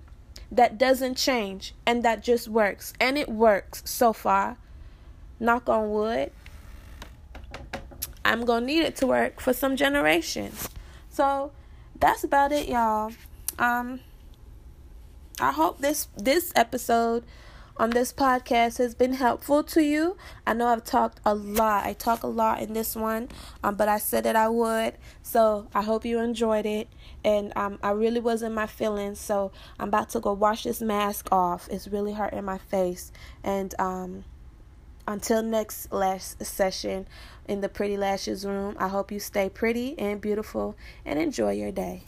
that 0.52 0.78
doesn't 0.78 1.16
change 1.16 1.74
and 1.86 2.04
that 2.04 2.22
just 2.22 2.50
works. 2.50 2.92
And 3.00 3.18
it 3.18 3.30
works 3.30 3.82
so 3.86 4.12
far. 4.12 4.58
Knock 5.40 5.70
on 5.70 5.90
wood. 5.90 6.32
I'm 8.32 8.46
gonna 8.46 8.66
need 8.66 8.84
it 8.84 8.96
to 8.98 9.08
work 9.08 9.40
for 9.40 9.54
some 9.54 9.76
generations. 9.76 10.70
So 11.10 11.52
that's 12.00 12.24
about 12.24 12.52
it, 12.52 12.70
y'all. 12.70 13.12
Um, 13.60 14.00
I 15.40 15.52
hope 15.52 15.80
this 15.80 16.08
this 16.18 16.54
episode 16.56 17.24
on 17.78 17.90
this 17.90 18.14
podcast 18.14 18.78
has 18.78 18.94
been 18.94 19.14
helpful 19.14 19.64
to 19.64 19.84
you. 19.84 20.16
I 20.46 20.54
know 20.54 20.68
I've 20.68 20.84
talked 20.84 21.20
a 21.26 21.34
lot. 21.34 21.86
I 21.86 21.94
talk 21.94 22.24
a 22.24 22.28
lot 22.28 22.62
in 22.62 22.74
this 22.74 22.96
one, 22.96 23.30
um, 23.64 23.76
but 23.76 23.90
I 23.90 23.98
said 23.98 24.24
that 24.26 24.36
I 24.36 24.50
would. 24.50 24.96
So 25.24 25.68
I 25.74 25.82
hope 25.82 26.06
you 26.06 26.20
enjoyed 26.20 26.66
it. 26.66 26.90
And 27.24 27.52
um, 27.56 27.80
I 27.82 27.92
really 27.92 28.20
was 28.20 28.44
in 28.44 28.54
my 28.54 28.68
feelings. 28.68 29.20
So 29.20 29.52
I'm 29.80 29.88
about 29.88 30.10
to 30.12 30.20
go 30.20 30.34
wash 30.34 30.64
this 30.64 30.82
mask 30.82 31.30
off. 31.32 31.68
It's 31.72 31.88
really 31.88 32.14
hurting 32.14 32.44
my 32.46 32.58
face. 32.60 33.12
And 33.44 33.74
um, 33.80 34.26
until 35.08 35.42
next 35.44 35.92
last 35.92 36.44
session 36.46 37.08
in 37.48 37.62
the 37.62 37.70
Pretty 37.70 37.98
Lashes 37.98 38.46
room, 38.46 38.76
I 38.80 38.88
hope 38.88 39.12
you 39.12 39.20
stay 39.20 39.50
pretty 39.50 39.98
and 40.00 40.22
beautiful 40.22 40.76
and 41.06 41.20
enjoy 41.20 41.52
your 41.52 41.72
day. 41.72 42.04